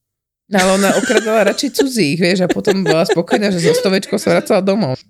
No, 0.52 0.56
ale 0.56 0.70
ona 0.80 0.90
okradala 1.00 1.48
radšej 1.48 1.70
cudzích, 1.80 2.16
vieš, 2.20 2.44
a 2.44 2.48
potom 2.48 2.84
bola 2.84 3.08
spokojná, 3.08 3.48
že 3.48 3.62
zo 3.62 3.72
stovečkou 3.72 4.20
sa 4.20 4.36
vracala 4.36 4.60
domov. 4.60 5.00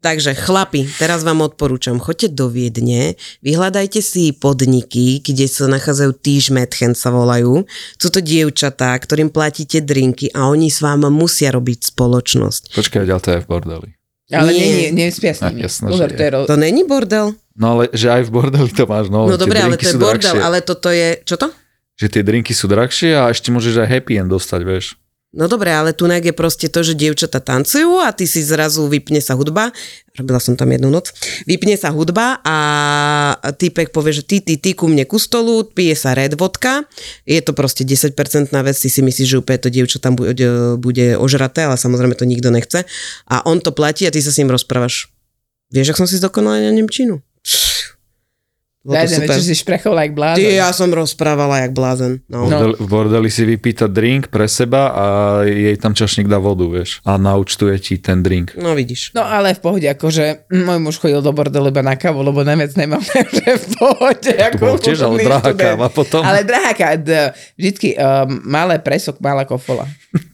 Takže 0.00 0.32
chlapi, 0.32 0.88
teraz 0.96 1.20
vám 1.28 1.44
odporúčam, 1.44 2.00
choďte 2.00 2.32
do 2.32 2.48
Viedne, 2.48 3.20
vyhľadajte 3.44 4.00
si 4.00 4.32
podniky, 4.32 5.20
kde 5.20 5.44
sa 5.44 5.68
nachádzajú 5.68 6.16
týžmetchen 6.16 6.96
sa 6.96 7.12
volajú. 7.12 7.68
Sú 8.00 8.08
to 8.08 8.24
dievčatá, 8.24 8.96
ktorým 8.96 9.28
platíte 9.28 9.84
drinky 9.84 10.32
a 10.32 10.48
oni 10.48 10.72
s 10.72 10.80
váma 10.80 11.12
musia 11.12 11.52
robiť 11.52 11.92
spoločnosť. 11.92 12.72
Počkaj, 12.80 13.04
ale 13.04 13.20
to 13.20 13.30
je 13.36 13.40
v 13.44 13.46
bordeli. 13.46 13.88
Ale 14.32 14.56
nie, 14.56 14.68
nie, 14.72 14.88
nie 15.04 15.08
spia 15.12 15.36
s 15.36 15.44
nimi. 15.44 15.68
Jasné, 15.68 15.92
Pozor, 15.92 16.08
to, 16.16 16.22
je 16.22 16.30
to 16.48 16.56
není 16.56 16.86
bordel. 16.88 17.36
No 17.58 17.76
ale 17.76 17.92
že 17.92 18.08
aj 18.08 18.24
v 18.24 18.30
bordeli 18.30 18.70
to 18.72 18.88
máš. 18.88 19.12
No, 19.12 19.28
no 19.28 19.36
dobre, 19.36 19.60
ale 19.60 19.76
to 19.76 19.90
je 19.90 20.00
bordel, 20.00 20.32
drahšie. 20.32 20.40
ale 20.40 20.58
toto 20.64 20.88
je... 20.88 21.20
Čo 21.28 21.36
to? 21.36 21.52
Že 22.00 22.06
tie 22.08 22.22
drinky 22.24 22.56
sú 22.56 22.72
drahšie 22.72 23.20
a 23.20 23.28
ešte 23.28 23.52
môžeš 23.52 23.84
aj 23.84 23.88
happy 23.90 24.16
end 24.16 24.32
dostať, 24.32 24.60
vieš. 24.64 24.96
No 25.30 25.46
dobre, 25.46 25.70
ale 25.70 25.94
tu 25.94 26.10
je 26.10 26.34
proste 26.34 26.66
to, 26.66 26.82
že 26.82 26.98
dievčata 26.98 27.38
tancujú 27.38 28.02
a 28.02 28.10
ty 28.10 28.26
si 28.26 28.42
zrazu 28.42 28.90
vypne 28.90 29.22
sa 29.22 29.38
hudba. 29.38 29.70
Robila 30.18 30.42
som 30.42 30.58
tam 30.58 30.74
jednu 30.74 30.90
noc. 30.90 31.14
Vypne 31.46 31.78
sa 31.78 31.94
hudba 31.94 32.42
a 32.42 32.56
typek 33.54 33.94
povie, 33.94 34.10
že 34.10 34.26
ty, 34.26 34.42
ty, 34.42 34.58
ty 34.58 34.74
ku 34.74 34.90
mne 34.90 35.06
ku 35.06 35.22
stolu, 35.22 35.70
pije 35.70 35.94
sa 35.94 36.18
red 36.18 36.34
vodka. 36.34 36.82
Je 37.30 37.38
to 37.46 37.54
proste 37.54 37.86
10% 37.86 38.50
na 38.50 38.66
vec, 38.66 38.74
ty 38.74 38.90
si 38.90 39.06
myslíš, 39.06 39.28
že 39.30 39.38
úplne 39.38 39.62
to 39.62 39.70
dievča 39.70 40.02
tam 40.02 40.18
bude, 40.18 40.34
bude 40.82 41.14
ožraté, 41.14 41.62
ale 41.62 41.78
samozrejme 41.78 42.18
to 42.18 42.26
nikto 42.26 42.50
nechce. 42.50 42.82
A 43.30 43.46
on 43.46 43.62
to 43.62 43.70
platí 43.70 44.10
a 44.10 44.14
ty 44.14 44.18
sa 44.18 44.34
s 44.34 44.38
ním 44.42 44.50
rozprávaš. 44.50 45.14
Vieš, 45.70 45.94
ak 45.94 46.00
som 46.02 46.10
si 46.10 46.18
zdokonala 46.18 46.58
na 46.58 46.74
Nemčinu? 46.74 47.22
Bolo 48.80 48.96
to 48.96 49.12
super. 49.12 49.36
si 49.44 49.52
šprechol 49.52 49.92
like 49.92 50.16
blázen. 50.16 50.40
Ty, 50.40 50.56
ja 50.56 50.72
som 50.72 50.88
rozprávala 50.88 51.68
jak 51.68 51.76
blázen. 51.76 52.24
No. 52.32 52.48
no. 52.48 52.72
V 52.80 52.88
bordeli 52.88 53.28
si 53.28 53.44
vypýta 53.44 53.84
drink 53.84 54.32
pre 54.32 54.48
seba 54.48 54.88
a 54.88 55.04
jej 55.44 55.76
tam 55.76 55.92
čašník 55.92 56.24
dá 56.24 56.40
vodu, 56.40 56.64
vieš. 56.64 57.04
A 57.04 57.20
naučtuje 57.20 57.76
ti 57.76 58.00
ten 58.00 58.24
drink. 58.24 58.56
No 58.56 58.72
vidíš. 58.72 59.12
No 59.12 59.20
ale 59.20 59.52
v 59.52 59.60
pohode, 59.60 59.84
akože 59.84 60.48
môj 60.48 60.80
muž 60.80 60.96
chodil 60.96 61.20
do 61.20 61.28
bordelu 61.28 61.68
iba 61.68 61.84
na 61.84 61.92
kávu, 61.92 62.24
lebo 62.24 62.40
najviac 62.40 62.72
nemám, 62.80 63.04
že 63.36 63.52
v 63.52 63.66
pohode. 63.76 64.32
Ako 64.32 64.80
to 64.80 64.88
tiež, 64.88 65.04
ale 65.04 65.28
drahá 65.28 65.52
káva 65.52 65.88
potom. 65.92 66.24
Ale 66.24 66.40
drahá 66.48 66.72
káva, 66.72 67.36
vždycky 67.60 68.00
um, 68.00 68.40
malé 68.48 68.80
presok, 68.80 69.20
malá 69.20 69.44
kofola. 69.44 69.84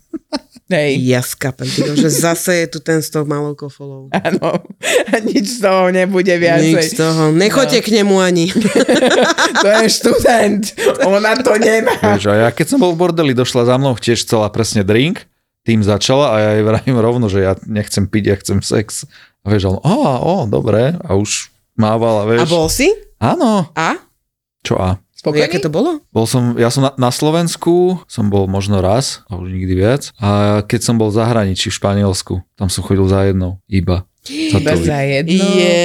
Hej. 0.67 0.99
Ja 1.07 1.23
skapem, 1.23 1.71
že 1.71 2.11
zase 2.11 2.67
je 2.67 2.67
tu 2.67 2.79
ten 2.83 2.99
stok 2.99 3.31
malou 3.31 3.55
kofolou. 3.55 4.11
Áno, 4.11 4.67
a 4.83 5.15
nič 5.23 5.59
z 5.59 5.59
toho 5.63 5.95
nebude 5.95 6.35
viacej. 6.35 6.75
Nič 6.75 6.99
z 6.99 7.07
toho, 7.07 7.31
nechoďte 7.31 7.79
no. 7.79 7.85
k 7.87 7.89
nemu 8.03 8.15
ani. 8.19 8.47
to 9.63 9.67
je 9.71 9.87
študent, 9.87 10.75
ona 11.07 11.39
to 11.39 11.55
nemá. 11.55 12.19
Vieš, 12.19 12.35
a 12.35 12.35
ja 12.35 12.49
keď 12.51 12.67
som 12.75 12.79
bol 12.83 12.99
v 12.99 12.99
bordeli, 12.99 13.31
došla 13.31 13.71
za 13.71 13.79
mnou, 13.79 13.95
tiež 13.95 14.27
chcela 14.27 14.51
presne 14.51 14.83
drink, 14.83 15.31
tým 15.63 15.87
začala 15.87 16.35
a 16.35 16.37
ja 16.43 16.51
jej 16.59 16.65
vravím 16.67 16.99
rovno, 16.99 17.31
že 17.31 17.47
ja 17.47 17.55
nechcem 17.63 18.11
piť, 18.11 18.25
ja 18.27 18.37
chcem 18.43 18.59
sex. 18.59 19.07
A 19.47 19.55
vieš, 19.55 19.71
on, 19.71 19.79
a, 19.87 20.19
o, 20.19 20.51
dobre, 20.51 20.99
a 20.99 21.11
už 21.15 21.55
mávala, 21.79 22.27
vieš. 22.27 22.43
A 22.43 22.51
bol 22.51 22.67
si? 22.67 22.91
Áno. 23.23 23.71
A? 23.79 24.03
Čo 24.67 24.83
a? 24.83 24.99
Spokojný? 25.17 25.49
Jaké 25.49 25.59
to 25.65 25.73
bolo? 25.73 26.05
Bol 26.13 26.29
som, 26.29 26.53
ja 26.61 26.69
som 26.69 26.85
na, 26.85 26.93
na 27.01 27.09
Slovensku, 27.09 28.05
som 28.05 28.29
bol 28.29 28.45
možno 28.45 28.85
raz, 28.85 29.25
a 29.33 29.41
už 29.41 29.49
nikdy 29.49 29.73
viac. 29.73 30.13
A 30.21 30.61
keď 30.61 30.81
som 30.85 31.01
bol 31.01 31.09
v 31.09 31.17
zahraničí 31.17 31.73
v 31.73 31.79
Španielsku, 31.81 32.45
tam 32.53 32.69
som 32.69 32.85
chodil 32.85 33.09
za 33.09 33.25
jednou, 33.25 33.57
iba. 33.65 34.05
Iba 34.29 34.75
za 34.77 35.01
jedno. 35.07 35.39
Je, 35.39 35.79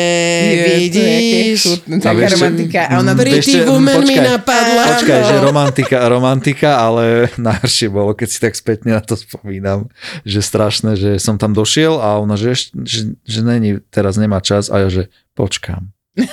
je 0.52 0.66
vidíš. 0.76 1.60
Taká 2.02 2.28
romantika. 2.34 2.90
A 2.90 3.00
ona 3.00 3.14
Pretty 3.14 3.62
woman 3.62 4.02
mi 4.02 4.18
napadla. 4.18 4.98
Počkaj, 4.98 5.20
no. 5.22 5.30
že 5.30 5.36
romantika, 5.46 5.98
romantika, 6.10 6.70
ale 6.82 7.30
najhoršie 7.38 7.88
bolo, 7.94 8.18
keď 8.18 8.28
si 8.28 8.40
tak 8.42 8.58
spätne 8.58 8.98
na 8.98 9.02
to 9.06 9.14
spomínam, 9.14 9.88
že 10.26 10.42
strašné, 10.42 10.98
že 10.98 11.12
som 11.22 11.38
tam 11.38 11.54
došiel 11.54 12.02
a 12.02 12.18
ona, 12.18 12.34
že, 12.34 12.74
že, 12.84 13.14
že 13.22 13.40
není, 13.46 13.78
teraz 13.94 14.18
nemá 14.18 14.42
čas 14.42 14.74
a 14.74 14.82
ja, 14.82 14.90
že 14.90 15.14
počkám. 15.38 15.88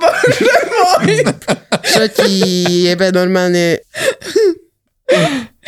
Bože 0.00 0.56
môj. 0.72 0.89
Čo 1.84 2.02
ti 2.10 2.32
jebe 2.88 3.12
normálne... 3.14 3.82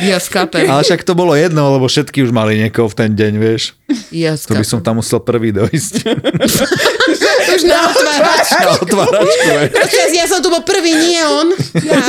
Ja 0.03 0.17
skapem. 0.17 0.65
Ale 0.67 0.83
však 0.83 1.05
to 1.05 1.13
bolo 1.13 1.37
jedno, 1.37 1.77
lebo 1.77 1.85
všetky 1.85 2.25
už 2.25 2.33
mali 2.33 2.57
niekoho 2.57 2.89
v 2.89 2.97
ten 2.97 3.11
deň, 3.13 3.33
vieš. 3.37 3.77
Ja 4.09 4.35
To 4.35 4.57
by 4.57 4.65
som 4.65 4.81
tam 4.81 4.99
musel 4.99 5.21
prvý 5.21 5.53
dojsť. 5.53 5.95
už 7.53 7.63
na 7.69 7.79
otváračku. 7.93 8.63
Na 8.65 8.71
otváračku, 8.81 10.15
ja 10.17 10.27
som 10.27 10.41
tu 10.41 10.49
bol 10.49 10.65
prvý, 10.65 10.97
nie 10.97 11.21
on. 11.21 11.49
Ja. 11.85 12.05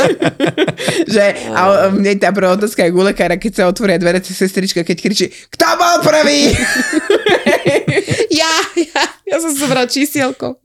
že, 1.06 1.26
a 1.52 1.92
mne 1.92 2.16
tá 2.18 2.32
prvá 2.32 2.56
otázka 2.56 2.88
je 2.88 2.96
u 2.96 3.04
lekára, 3.04 3.36
keď 3.36 3.52
sa 3.52 3.64
otvoria 3.68 4.00
dvere, 4.00 4.24
sestrička, 4.24 4.88
keď 4.88 4.98
kričí, 5.04 5.26
kto 5.52 5.68
bol 5.76 5.96
prvý? 6.08 6.56
ja, 8.42 8.54
ja 8.80 8.93
som 9.44 9.52
zobrala 9.52 9.88
čísielko. 9.92 10.56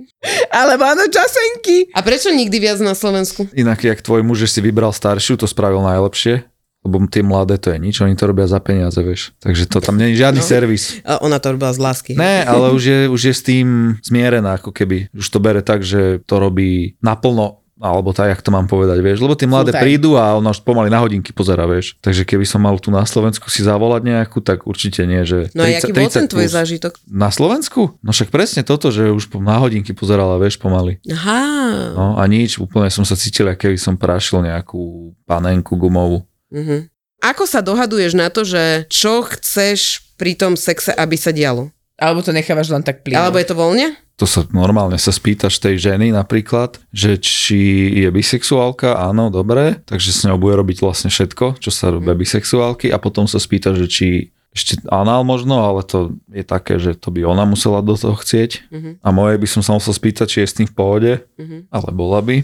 Alebo 0.55 0.87
áno, 0.87 1.11
časenky. 1.11 1.91
A 1.91 2.01
prečo 2.07 2.31
nikdy 2.31 2.57
viac 2.63 2.79
na 2.79 2.95
Slovensku? 2.95 3.51
Inak, 3.55 3.83
jak 3.83 3.99
tvoj 3.99 4.23
muž, 4.23 4.47
že 4.47 4.59
si 4.59 4.61
vybral 4.63 4.95
staršiu, 4.95 5.35
to 5.35 5.51
spravil 5.51 5.83
najlepšie. 5.83 6.47
Lebo 6.87 7.03
tie 7.11 7.27
mladé 7.27 7.59
to 7.59 7.75
je 7.75 7.79
nič, 7.83 7.99
oni 8.01 8.15
to 8.15 8.31
robia 8.31 8.47
za 8.47 8.63
peniaze, 8.63 9.03
vieš. 9.03 9.35
Takže 9.43 9.67
to 9.67 9.83
tam 9.83 9.99
nie 9.99 10.15
je 10.15 10.23
žiadny 10.23 10.41
no. 10.41 10.47
servis. 10.47 11.03
A 11.03 11.19
ona 11.19 11.43
to 11.43 11.59
robila 11.59 11.75
z 11.75 11.83
lásky. 11.83 12.13
Ne, 12.15 12.47
ale 12.47 12.71
už 12.71 12.83
je, 12.87 13.01
už 13.11 13.21
je 13.29 13.35
s 13.35 13.43
tým 13.43 13.99
zmierená, 13.99 14.63
ako 14.63 14.71
keby. 14.71 15.11
Už 15.11 15.27
to 15.27 15.43
bere 15.43 15.61
tak, 15.67 15.83
že 15.83 16.23
to 16.23 16.39
robí 16.39 16.95
naplno 17.03 17.58
alebo 17.79 18.11
tak, 18.11 18.35
jak 18.35 18.43
to 18.43 18.51
mám 18.51 18.67
povedať, 18.67 18.99
vieš, 18.99 19.23
lebo 19.23 19.39
tie 19.39 19.47
mladé 19.47 19.71
Full 19.71 19.83
prídu 19.83 20.11
a 20.19 20.35
ona 20.35 20.51
už 20.51 20.67
pomaly 20.67 20.91
na 20.91 20.99
hodinky 20.99 21.31
pozera, 21.31 21.63
vieš. 21.65 21.95
Takže 22.03 22.27
keby 22.27 22.43
som 22.43 22.59
mal 22.63 22.75
tu 22.83 22.91
na 22.91 23.07
Slovensku 23.07 23.47
si 23.47 23.63
zavolať 23.63 24.03
nejakú, 24.03 24.43
tak 24.43 24.67
určite 24.67 25.07
nie, 25.07 25.23
že 25.23 25.55
No 25.55 25.63
a 25.63 25.71
jaký 25.71 25.95
bol 25.95 26.11
ten 26.11 26.27
tvoj 26.27 26.51
plus. 26.51 26.55
zážitok? 26.59 26.93
Na 27.07 27.31
Slovensku? 27.31 27.95
No 28.03 28.11
však 28.11 28.35
presne 28.35 28.67
toto, 28.67 28.91
že 28.91 29.15
už 29.15 29.31
na 29.39 29.63
hodinky 29.63 29.95
pozerala, 29.95 30.43
vieš, 30.43 30.59
pomaly. 30.59 30.99
Aha. 31.07 31.95
No 31.95 32.07
a 32.19 32.23
nič, 32.27 32.59
úplne 32.59 32.91
som 32.91 33.07
sa 33.07 33.15
cítil, 33.15 33.47
keby 33.55 33.79
som 33.79 33.95
prašil 33.95 34.43
nejakú 34.43 35.15
panenku 35.23 35.79
gumovú. 35.79 36.27
Mhm. 36.51 36.91
Ako 37.19 37.51
sa 37.51 37.59
dohaduješ 37.59 38.15
na 38.15 38.31
to, 38.31 38.47
že 38.47 38.87
čo 38.87 39.27
chceš 39.27 40.07
pri 40.15 40.39
tom 40.39 40.55
sexe, 40.55 40.95
aby 40.95 41.19
sa 41.19 41.35
dialo? 41.35 41.75
Alebo 41.99 42.23
to 42.23 42.31
nechávaš 42.31 42.71
len 42.71 42.83
tak 42.87 43.03
plynúť. 43.03 43.19
Alebo 43.19 43.43
je 43.43 43.47
to 43.51 43.59
voľne? 43.59 43.87
To 44.19 44.27
sa 44.27 44.43
normálne 44.51 44.99
sa 44.99 45.15
spýtaš 45.15 45.63
tej 45.63 45.79
ženy 45.79 46.11
napríklad, 46.11 46.83
že 46.91 47.23
či 47.23 47.59
je 48.03 48.11
bisexuálka, 48.11 48.99
áno, 48.99 49.31
dobre, 49.31 49.79
takže 49.87 50.11
s 50.11 50.27
ňou 50.27 50.37
bude 50.37 50.59
robiť 50.59 50.83
vlastne 50.83 51.07
všetko, 51.07 51.63
čo 51.63 51.71
sa 51.71 51.95
robia 51.95 52.19
bisexuálky 52.19 52.91
a 52.91 52.99
potom 52.99 53.31
sa 53.31 53.39
spýtaš, 53.39 53.87
že 53.87 53.89
či 53.89 54.07
ešte 54.51 54.83
anál 54.91 55.23
možno, 55.23 55.63
ale 55.63 55.87
to 55.87 56.19
je 56.35 56.43
také, 56.43 56.83
že 56.83 56.99
to 56.99 57.15
by 57.15 57.23
ona 57.23 57.47
musela 57.47 57.79
do 57.79 57.95
toho 57.95 58.19
chcieť. 58.19 58.67
Mhm. 58.75 58.91
A 59.01 59.09
moje 59.15 59.39
by 59.39 59.47
som 59.47 59.63
sa 59.63 59.79
musel 59.79 59.95
spýtať, 59.95 60.27
či 60.27 60.39
je 60.43 60.49
s 60.51 60.57
tým 60.57 60.67
v 60.67 60.75
pohode, 60.75 61.13
Mhm. 61.39 61.71
ale 61.71 61.89
bola 61.95 62.19
by. 62.19 62.37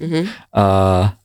Mhm. 0.00 0.20
A, 0.56 0.64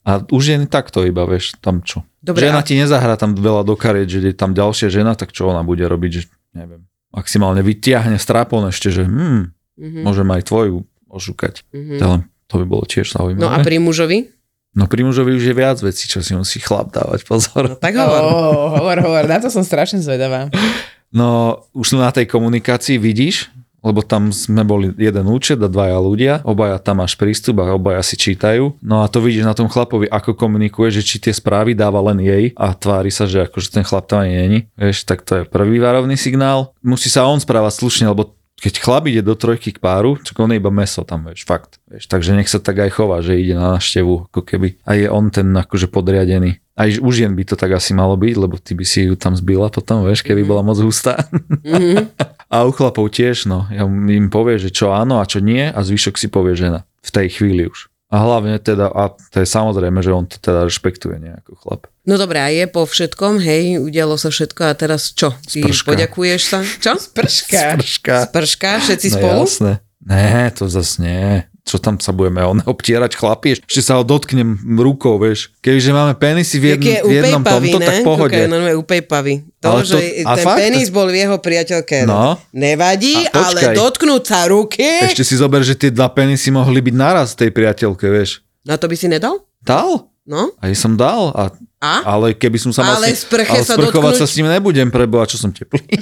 a 0.03 0.11
už 0.27 0.43
je 0.43 0.57
takto 0.67 1.01
iba, 1.01 1.23
vieš, 1.23 1.55
tam 1.57 1.79
čo. 1.81 2.03
Dobre, 2.19 2.45
žena 2.45 2.59
a- 2.59 2.67
ti 2.67 2.75
nezahrá 2.75 3.15
tam 3.15 3.31
veľa 3.31 3.63
do 3.63 3.73
kariet, 3.73 4.11
že 4.11 4.19
je 4.19 4.35
tam 4.35 4.51
ďalšia 4.51 4.91
žena, 4.91 5.15
tak 5.15 5.31
čo 5.31 5.47
ona 5.47 5.63
bude 5.63 5.87
robiť, 5.87 6.11
že 6.11 6.27
neviem. 6.51 6.83
Maximálne 7.09 7.63
vytiahne 7.63 8.19
strápon 8.19 8.69
ešte, 8.69 8.91
že 8.91 9.07
hm, 9.07 9.55
Mhm. 9.79 10.03
môžem 10.03 10.27
aj 10.27 10.43
tvoju 10.51 10.83
ošukať. 11.09 11.63
To, 11.71 12.05
len, 12.05 12.21
to 12.45 12.53
by 12.61 12.65
bolo 12.67 12.83
tiež 12.85 13.15
zaujímavé. 13.15 13.41
No 13.41 13.49
a 13.49 13.63
pri 13.63 13.79
mužovi? 13.79 14.29
no 14.77 14.85
pri 14.85 15.01
mužovi 15.01 15.33
už 15.33 15.43
je 15.49 15.55
viac 15.55 15.77
vecí, 15.81 16.05
čo 16.05 16.21
si 16.21 16.37
musí 16.37 16.61
chlap 16.61 16.93
dávať 16.93 17.25
pozor. 17.25 17.73
No 17.73 17.75
tak 17.75 17.97
hovor. 17.97 18.21
Oh, 18.21 18.67
hovor, 18.77 18.97
hovor, 19.01 19.23
na 19.25 19.41
to 19.41 19.49
som 19.49 19.65
strašne 19.65 20.03
zvedavá. 20.03 20.53
No 21.09 21.59
už 21.73 21.97
na 21.97 22.13
tej 22.13 22.29
komunikácii 22.29 23.01
vidíš, 23.01 23.49
lebo 23.79 24.03
tam 24.03 24.29
sme 24.35 24.67
boli 24.67 24.91
jeden 24.99 25.25
účet 25.31 25.55
a 25.63 25.71
dvaja 25.71 25.97
ľudia, 25.97 26.33
obaja 26.43 26.77
tam 26.83 26.99
máš 26.99 27.15
prístup 27.15 27.63
a 27.63 27.71
obaja 27.71 28.03
si 28.03 28.19
čítajú. 28.19 28.75
No 28.83 29.01
a 29.01 29.09
to 29.09 29.23
vidíš 29.23 29.47
na 29.47 29.55
tom 29.55 29.71
chlapovi, 29.71 30.05
ako 30.11 30.35
komunikuje, 30.35 30.91
že 30.91 31.01
či 31.01 31.17
tie 31.17 31.31
správy 31.31 31.73
dáva 31.73 32.03
len 32.11 32.19
jej 32.19 32.51
a 32.59 32.75
tvári 32.75 33.09
sa, 33.09 33.23
že 33.25 33.47
akože 33.47 33.79
ten 33.79 33.83
chlap 33.87 34.05
tam 34.11 34.27
ani 34.27 34.35
není. 34.35 34.59
Vieš, 34.75 35.07
tak 35.07 35.23
to 35.23 35.41
je 35.41 35.43
prvý 35.47 35.79
varovný 35.79 36.19
signál. 36.19 36.75
Musí 36.83 37.07
sa 37.07 37.25
on 37.25 37.39
správať 37.39 37.79
slušne, 37.79 38.11
lebo 38.11 38.35
keď 38.59 38.73
chlap 38.83 39.07
ide 39.07 39.23
do 39.23 39.35
trojky 39.35 39.71
k 39.71 39.79
páru, 39.79 40.19
tak 40.19 40.35
on 40.39 40.51
je 40.51 40.59
iba 40.59 40.71
meso 40.71 41.01
tam, 41.07 41.31
vieš, 41.31 41.47
fakt. 41.47 41.79
Vieš, 41.87 42.11
takže 42.11 42.35
nech 42.35 42.51
sa 42.51 42.59
tak 42.59 42.79
aj 42.83 42.91
chová, 42.91 43.23
že 43.23 43.39
ide 43.39 43.55
na 43.55 43.79
návštevu, 43.79 44.31
ako 44.31 44.41
keby. 44.43 44.79
A 44.83 44.99
je 44.99 45.07
on 45.07 45.31
ten 45.31 45.47
akože 45.55 45.87
podriadený. 45.87 46.59
Aj 46.79 46.87
u 46.99 47.09
žien 47.11 47.35
by 47.35 47.43
to 47.43 47.55
tak 47.59 47.75
asi 47.75 47.91
malo 47.91 48.15
byť, 48.15 48.35
lebo 48.39 48.55
ty 48.55 48.71
by 48.75 48.85
si 48.87 49.07
ju 49.07 49.19
tam 49.19 49.35
zbila 49.35 49.67
potom, 49.67 50.07
vieš, 50.07 50.23
keby 50.23 50.47
bola 50.47 50.63
moc 50.63 50.79
hustá. 50.79 51.27
Mhm. 51.63 52.11
A 52.49 52.65
u 52.65 52.73
chlapov 52.73 53.13
tiež, 53.13 53.45
no. 53.45 53.69
Ja 53.69 53.85
im 53.85 54.33
povie, 54.33 54.57
že 54.57 54.73
čo 54.73 54.89
áno 54.89 55.21
a 55.21 55.29
čo 55.29 55.37
nie 55.37 55.69
a 55.69 55.79
zvyšok 55.85 56.17
si 56.17 56.33
povie 56.33 56.57
žena. 56.57 56.81
V 57.05 57.13
tej 57.13 57.29
chvíli 57.29 57.69
už. 57.69 57.93
A 58.09 58.17
hlavne 58.19 58.57
teda, 58.57 58.89
a 58.89 59.13
to 59.13 59.37
je 59.37 59.45
samozrejme, 59.45 60.01
že 60.01 60.09
on 60.09 60.25
to 60.25 60.37
teda 60.37 60.65
rešpektuje 60.65 61.21
nejako 61.21 61.53
chlap. 61.55 61.81
No 62.03 62.17
dobré, 62.17 62.41
a 62.41 62.49
je 62.49 62.65
po 62.65 62.81
všetkom, 62.81 63.37
hej, 63.37 63.77
udialo 63.77 64.17
sa 64.17 64.33
všetko 64.33 64.61
a 64.65 64.73
teraz 64.73 65.13
čo? 65.13 65.29
Ty 65.45 65.61
Sprška. 65.61 65.87
poďakuješ 65.87 66.41
sa? 66.41 66.59
Čo? 66.65 66.97
Prška. 66.97 67.77
Prška. 67.77 68.15
Sprška, 68.25 68.71
všetci 68.81 69.07
No 69.07 69.15
spolu? 69.15 69.41
jasné. 69.45 69.71
Ne, 70.01 70.49
to 70.49 70.65
zas 70.65 70.97
nie. 70.97 71.45
Čo 71.69 71.77
tam 71.77 71.95
sa 71.95 72.09
budeme 72.09 72.41
on 72.41 72.57
obtierať 72.59 73.13
chlapi? 73.13 73.61
Ešte 73.61 73.81
sa 73.81 73.93
ho 73.93 74.03
dotknem 74.03 74.49
rukou, 74.75 75.15
vieš. 75.15 75.53
Keďže 75.59 75.93
máme 75.93 76.17
penisy 76.17 76.57
v, 76.57 76.73
jedn, 76.73 76.81
je 76.81 76.97
v 76.99 77.11
jednom 77.13 77.45
tomto, 77.45 77.77
tak 77.77 77.85
ne? 77.85 77.93
v 77.93 78.01
pohode. 78.01 78.33
Kúkaj, 78.33 78.49
normálne 78.49 78.73
upejpavý. 78.75 79.33
To, 79.59 79.67
Ale 79.69 79.81
to- 79.83 80.01
ten 80.01 80.37
fakt? 80.41 80.57
penis 80.57 80.89
bol 80.89 81.05
v 81.05 81.17
jeho 81.19 81.37
priateľke. 81.37 81.97
No. 82.03 82.41
Nevadí, 82.49 83.29
A 83.29 83.53
ale 83.53 83.77
dotknúť 83.77 84.23
sa 84.25 84.49
ruky, 84.49 84.81
Ešte 85.05 85.21
si 85.21 85.37
zober, 85.37 85.61
že 85.61 85.77
tie 85.77 85.89
dva 85.89 86.09
penisy 86.09 86.49
mohli 86.49 86.81
byť 86.81 86.95
naraz 86.95 87.37
tej 87.37 87.53
priateľke, 87.53 88.09
vieš. 88.09 88.41
na 88.65 88.73
to 88.73 88.89
by 88.89 88.97
si 88.97 89.05
nedal? 89.05 89.45
Dal? 89.61 90.09
No? 90.25 90.49
Aj 90.57 90.73
som 90.73 90.93
dal. 90.93 91.29
A, 91.31 91.53
A? 91.79 91.93
ale 92.07 92.33
keby 92.33 92.57
som 92.57 92.69
sa 92.69 92.81
mal 92.81 92.97
Ale 92.97 93.13
s 93.13 93.23
ním- 93.23 93.45
ale 93.45 93.61
sa 93.61 93.73
sprchovať 93.75 93.93
dotknúť? 93.93 94.19
sa 94.19 94.25
s 94.25 94.33
ním 94.35 94.47
nebudem, 94.47 94.89
preboha, 94.89 95.25
čo 95.25 95.37
som 95.37 95.49
teplý. 95.49 95.85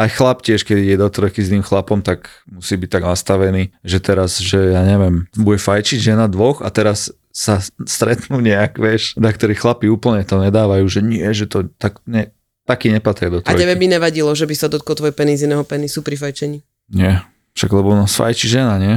Aj 0.00 0.08
chlap 0.08 0.40
tiež, 0.40 0.64
keď 0.64 0.76
ide 0.80 0.96
do 0.96 1.12
trojky 1.12 1.44
s 1.44 1.52
tým 1.52 1.60
chlapom, 1.60 2.00
tak 2.00 2.32
musí 2.48 2.80
byť 2.80 2.88
tak 2.88 3.04
nastavený, 3.04 3.68
že 3.84 4.00
teraz, 4.00 4.40
že 4.40 4.72
ja 4.72 4.80
neviem, 4.80 5.28
bude 5.36 5.60
fajčiť 5.60 6.00
žena 6.00 6.24
dvoch 6.24 6.64
a 6.64 6.72
teraz 6.72 7.12
sa 7.28 7.60
stretnú 7.84 8.40
nejak, 8.40 8.80
vieš, 8.80 9.12
na 9.20 9.28
ktorí 9.28 9.52
chlapi 9.52 9.92
úplne 9.92 10.24
to 10.24 10.40
nedávajú, 10.40 10.88
že 10.88 11.04
nie, 11.04 11.28
že 11.36 11.44
to 11.44 11.68
tak 11.76 12.00
ne, 12.08 12.32
taký 12.64 12.88
nepatria 12.90 13.28
do 13.28 13.38
A 13.38 13.52
trojky. 13.52 13.60
tebe 13.60 13.76
by 13.76 13.86
nevadilo, 14.00 14.32
že 14.32 14.48
by 14.48 14.54
sa 14.56 14.72
dotkol 14.72 14.96
tvoj 14.96 15.12
penis 15.12 15.44
iného 15.44 15.62
penisu 15.68 16.00
pri 16.00 16.16
fajčení? 16.16 16.64
Nie, 16.90 17.20
však 17.52 17.70
lebo 17.70 17.92
no 17.92 18.08
fajčí 18.08 18.48
žena, 18.48 18.80
nie? 18.80 18.94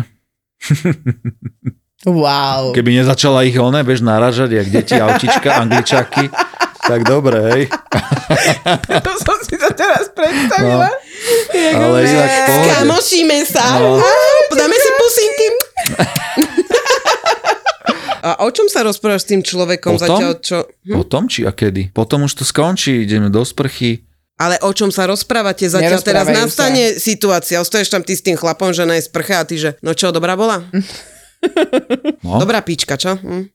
Wow. 2.03 2.75
Keby 2.75 2.99
nezačala 2.99 3.47
ich 3.47 3.55
one, 3.55 3.79
vieš, 3.79 4.03
naražať, 4.03 4.51
jak 4.59 4.67
deti, 4.67 4.95
autička, 4.99 5.55
angličaky, 5.63 6.27
tak 6.87 7.01
dobre, 7.07 7.37
hej. 7.51 7.61
To 9.05 9.11
som 9.19 9.37
si 9.43 9.55
to 9.55 9.69
teraz 9.75 10.11
predstavila. 10.11 10.89
No, 10.89 11.95
ale 11.95 11.97
inak 12.07 12.29
v 12.29 12.41
pohode. 12.47 12.69
Kamošíme 12.73 13.39
sa. 13.47 13.63
No. 13.79 13.99
Á, 13.99 14.09
Dáme 14.53 14.75
si 14.75 14.89
pusinky. 14.99 15.47
A 18.23 18.39
o 18.47 18.49
čom 18.55 18.71
sa 18.71 18.87
rozprávaš 18.87 19.27
s 19.27 19.35
tým 19.35 19.43
človekom 19.43 19.95
O 19.95 19.99
tom? 19.99 20.07
zatiaľ, 20.07 20.31
čo... 20.39 20.63
Hm? 20.87 20.95
Potom 20.95 21.27
či 21.27 21.43
a 21.43 21.51
kedy? 21.51 21.91
Potom 21.91 22.23
už 22.23 22.39
to 22.39 22.47
skončí, 22.47 23.03
ideme 23.03 23.27
do 23.27 23.43
sprchy. 23.43 24.07
Ale 24.39 24.55
o 24.63 24.71
čom 24.71 24.95
sa 24.95 25.03
rozprávate 25.03 25.67
zatiaľ? 25.67 25.99
Teraz 25.99 26.31
nastane 26.31 26.95
situácia, 26.95 27.59
ostoješ 27.59 27.91
tam 27.91 27.99
ty 27.99 28.15
s 28.15 28.23
tým 28.23 28.39
chlapom, 28.39 28.71
že 28.71 28.87
je 28.87 29.03
sprcha 29.03 29.43
a 29.43 29.45
ty, 29.45 29.59
že 29.59 29.75
no 29.83 29.91
čo, 29.91 30.15
dobrá 30.15 30.39
bola? 30.39 30.63
No, 32.23 32.39
Dobrá 32.43 32.63
píčka, 32.63 32.95
čo? 32.95 33.19
Hm? 33.19 33.51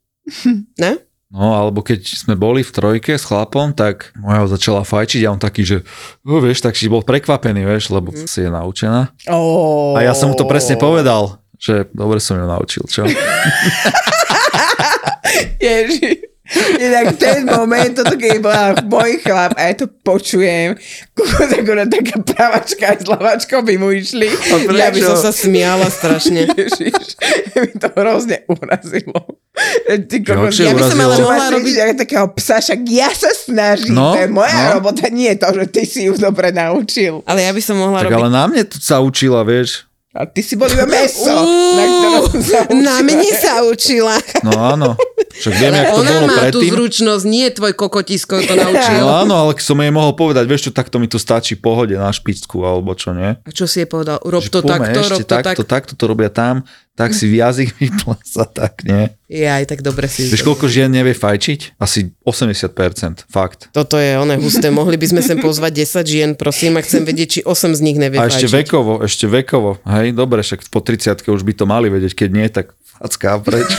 Ne? 0.76 1.07
No, 1.28 1.52
alebo 1.52 1.80
keď 1.80 2.00
sme 2.04 2.34
boli 2.34 2.60
v 2.60 2.70
trojke 2.70 3.12
s 3.12 3.24
chlapom, 3.24 3.70
tak 3.70 4.12
moja 4.14 4.48
začala 4.48 4.82
fajčiť 4.82 5.22
a 5.22 5.32
on 5.32 5.38
taký, 5.38 5.62
že 5.62 5.78
no, 6.22 6.38
vieš, 6.38 6.60
tak 6.60 6.72
si 6.72 6.86
bol 6.86 7.00
prekvapený, 7.00 7.64
vieš, 7.64 7.90
lebo 7.90 8.10
Mhm. 8.10 8.24
si 8.24 8.38
je 8.40 8.50
naučená. 8.50 9.12
Oh. 9.26 9.92
A 9.92 10.02
ja 10.02 10.12
som 10.12 10.28
mu 10.28 10.34
to 10.34 10.44
presne 10.44 10.76
povedal, 10.76 11.36
že 11.54 11.90
dobre 11.90 12.16
som 12.18 12.34
ju 12.34 12.44
naučil, 12.44 12.84
čo? 12.86 13.02
Ježi. 15.58 16.24
Inak 16.80 17.20
ten 17.20 17.44
moment, 17.44 17.92
toto 17.92 18.16
keď 18.16 18.40
bola 18.40 18.72
môj 18.80 19.20
chlap 19.20 19.52
a 19.52 19.68
ja 19.68 19.76
to 19.76 19.84
počujem, 19.84 20.80
kokos 21.12 21.52
akorát 21.52 21.92
taká 21.92 22.24
pravačka 22.24 22.84
aj 22.88 23.04
s 23.04 23.06
lavačkou 23.06 23.60
by 23.60 23.76
mu 23.76 23.92
išli. 23.92 24.32
Ja 24.72 24.88
by 24.88 24.96
som 24.96 25.20
sa 25.20 25.28
smiala 25.28 25.92
strašne. 25.92 26.48
Ježiš, 26.48 27.20
mi 27.52 27.68
to 27.76 27.92
hrozne 27.92 28.48
urazilo. 28.48 29.36
Ty 30.08 30.16
kokos, 30.24 30.56
ja 30.56 30.72
by 30.72 30.88
som 30.88 30.96
ale 30.96 31.20
mohla 31.20 31.52
robiť 31.52 31.74
ako 31.84 31.94
takého 32.00 32.26
psa, 32.40 32.64
však 32.64 32.80
ja 32.88 33.12
sa 33.12 33.28
snažím, 33.28 33.92
No, 33.92 34.16
to 34.16 34.24
je 34.24 34.28
moja 34.32 34.56
no. 34.72 34.80
robota, 34.80 35.04
nie 35.12 35.28
je 35.28 35.38
to, 35.44 35.48
že 35.52 35.64
ty 35.68 35.82
si 35.84 36.00
ju 36.08 36.16
dobre 36.16 36.48
naučil. 36.48 37.20
Ale 37.28 37.44
ja 37.44 37.52
by 37.52 37.60
som 37.60 37.76
mohla 37.76 38.00
Tak 38.00 38.08
robiť... 38.08 38.16
ale 38.16 38.28
na 38.32 38.44
mne 38.48 38.62
to 38.64 38.80
sa 38.80 39.04
učila, 39.04 39.44
vieš. 39.44 39.84
A 40.16 40.24
ty 40.24 40.40
si 40.40 40.56
bol 40.56 40.66
iba 40.66 40.88
meso, 40.88 41.28
Uú, 41.28 41.76
na 41.76 41.84
ktorom 41.84 42.24
sa 42.40 42.58
učila. 42.64 42.80
na 42.80 42.96
mne 43.04 43.30
sa 43.36 43.52
učila. 43.60 44.16
No 44.40 44.52
áno. 44.56 44.88
Však 45.38 45.54
viem, 45.58 45.74
jak 45.74 45.86
to 45.90 46.00
Ona 46.02 46.10
bolo 46.10 46.26
má 46.30 46.42
tú 46.50 46.60
zručnosť, 46.62 47.24
nie 47.26 47.46
tvoj 47.50 47.72
kokotisko 47.74 48.42
to 48.42 48.54
naučil. 48.62 49.02
No 49.02 49.14
áno, 49.22 49.34
ale 49.34 49.52
som 49.58 49.78
jej 49.78 49.90
mohol 49.90 50.14
povedať, 50.14 50.44
vieš 50.46 50.68
čo, 50.68 50.70
takto 50.74 50.98
mi 50.98 51.10
to 51.10 51.18
stačí 51.18 51.58
pohode 51.58 51.98
na 51.98 52.10
špicku, 52.10 52.62
alebo 52.62 52.94
čo 52.94 53.10
nie. 53.14 53.34
A 53.34 53.50
čo 53.50 53.66
si 53.66 53.82
jej 53.82 53.88
povedal? 53.90 54.22
Rob 54.22 54.42
Že 54.42 54.50
to 54.50 54.60
takto, 54.62 55.00
rob 55.02 55.18
to 55.18 55.26
takto, 55.26 55.62
tak. 55.66 55.70
takto 55.70 55.92
to 55.98 56.04
robia 56.06 56.30
tam, 56.30 56.62
tak 56.94 57.14
si 57.14 57.30
jazyk 57.30 57.74
vypláca, 57.78 58.46
tak 58.46 58.86
nie. 58.86 59.17
Je 59.28 59.44
aj 59.44 59.68
tak 59.68 59.84
dobre 59.84 60.08
si... 60.08 60.24
Vieš, 60.24 60.40
koľko 60.40 60.72
žien 60.72 60.88
nevie 60.88 61.12
fajčiť? 61.12 61.76
Asi 61.76 62.16
80%, 62.24 63.28
fakt. 63.28 63.68
Toto 63.76 64.00
je 64.00 64.16
oné 64.16 64.40
husté. 64.40 64.72
Mohli 64.72 64.96
by 64.96 65.06
sme 65.12 65.20
sem 65.20 65.36
pozvať 65.36 65.84
10 65.84 66.00
žien, 66.08 66.30
prosím, 66.32 66.80
a 66.80 66.82
chcem 66.82 67.04
vedieť, 67.04 67.28
či 67.28 67.40
8 67.44 67.76
z 67.76 67.80
nich 67.84 68.00
nevie 68.00 68.16
A 68.16 68.32
ešte 68.32 68.48
fajčiť. 68.48 68.56
vekovo, 68.64 69.04
ešte 69.04 69.28
vekovo. 69.28 69.76
Hej, 69.84 70.16
dobre, 70.16 70.40
však 70.40 70.72
po 70.72 70.80
30 70.80 71.28
už 71.28 71.44
by 71.44 71.52
to 71.52 71.68
mali 71.68 71.92
vedieť, 71.92 72.24
keď 72.24 72.28
nie, 72.32 72.48
tak 72.48 72.72
facká 72.98 73.36
preč. 73.38 73.68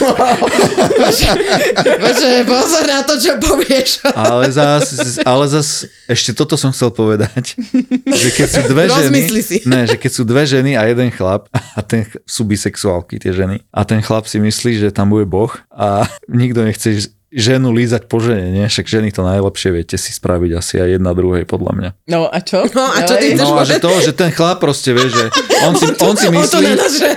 Bože, 2.00 2.30
pozor 2.48 2.84
na 2.88 3.04
to, 3.04 3.20
čo 3.20 3.36
povieš. 3.36 4.00
Ale 4.16 4.48
zas, 4.48 4.96
ale 5.20 5.44
zas, 5.48 5.84
ešte 6.08 6.32
toto 6.32 6.56
som 6.56 6.72
chcel 6.72 6.88
povedať, 6.88 7.58
že 8.06 8.28
keď 8.32 8.48
sú 8.48 8.62
dve 8.70 8.84
ženy, 8.88 9.20
Rozmysli 9.20 9.42
si. 9.44 9.56
ne, 9.68 9.84
že 9.84 9.96
keď 10.00 10.10
sú 10.14 10.22
dve 10.24 10.48
ženy 10.48 10.72
a 10.76 10.88
jeden 10.88 11.12
chlap, 11.12 11.52
a 11.52 11.80
ten 11.84 12.08
sú 12.24 12.48
bisexuálky 12.48 13.20
tie 13.20 13.36
ženy, 13.36 13.60
a 13.68 13.84
ten 13.84 14.00
chlap 14.00 14.24
si 14.24 14.40
myslí, 14.40 14.80
že 14.80 14.88
tam 14.88 15.12
bude 15.12 15.28
boh 15.40 15.52
a 15.72 16.04
nikto 16.28 16.60
nechce 16.68 17.08
ženu 17.30 17.70
lízať 17.70 18.10
po 18.10 18.18
žene, 18.18 18.50
nie? 18.50 18.66
Však 18.66 18.90
ženy 18.90 19.14
to 19.14 19.22
najlepšie 19.22 19.70
viete 19.70 19.94
si 19.94 20.10
spraviť 20.10 20.50
asi 20.58 20.74
aj 20.82 20.98
jedna 20.98 21.14
druhej, 21.14 21.46
podľa 21.46 21.72
mňa. 21.78 21.90
No 22.10 22.26
a 22.26 22.38
čo? 22.42 22.66
No 22.74 22.90
a 22.90 22.98
čo 23.06 23.14
ty 23.16 23.38
No 23.38 23.54
a 23.54 23.62
že 23.62 23.78
to, 23.78 23.90
že 24.02 24.12
ten 24.12 24.34
chlap 24.34 24.58
proste 24.58 24.90
vie, 24.90 25.06
že 25.06 25.30
on 25.62 25.78
si, 25.78 25.86
on 26.10 26.14
si 26.18 26.26
O 26.26 26.34
to 26.34 26.58
myslí, 26.58 26.66
nás, 26.74 26.92
že... 26.98 27.10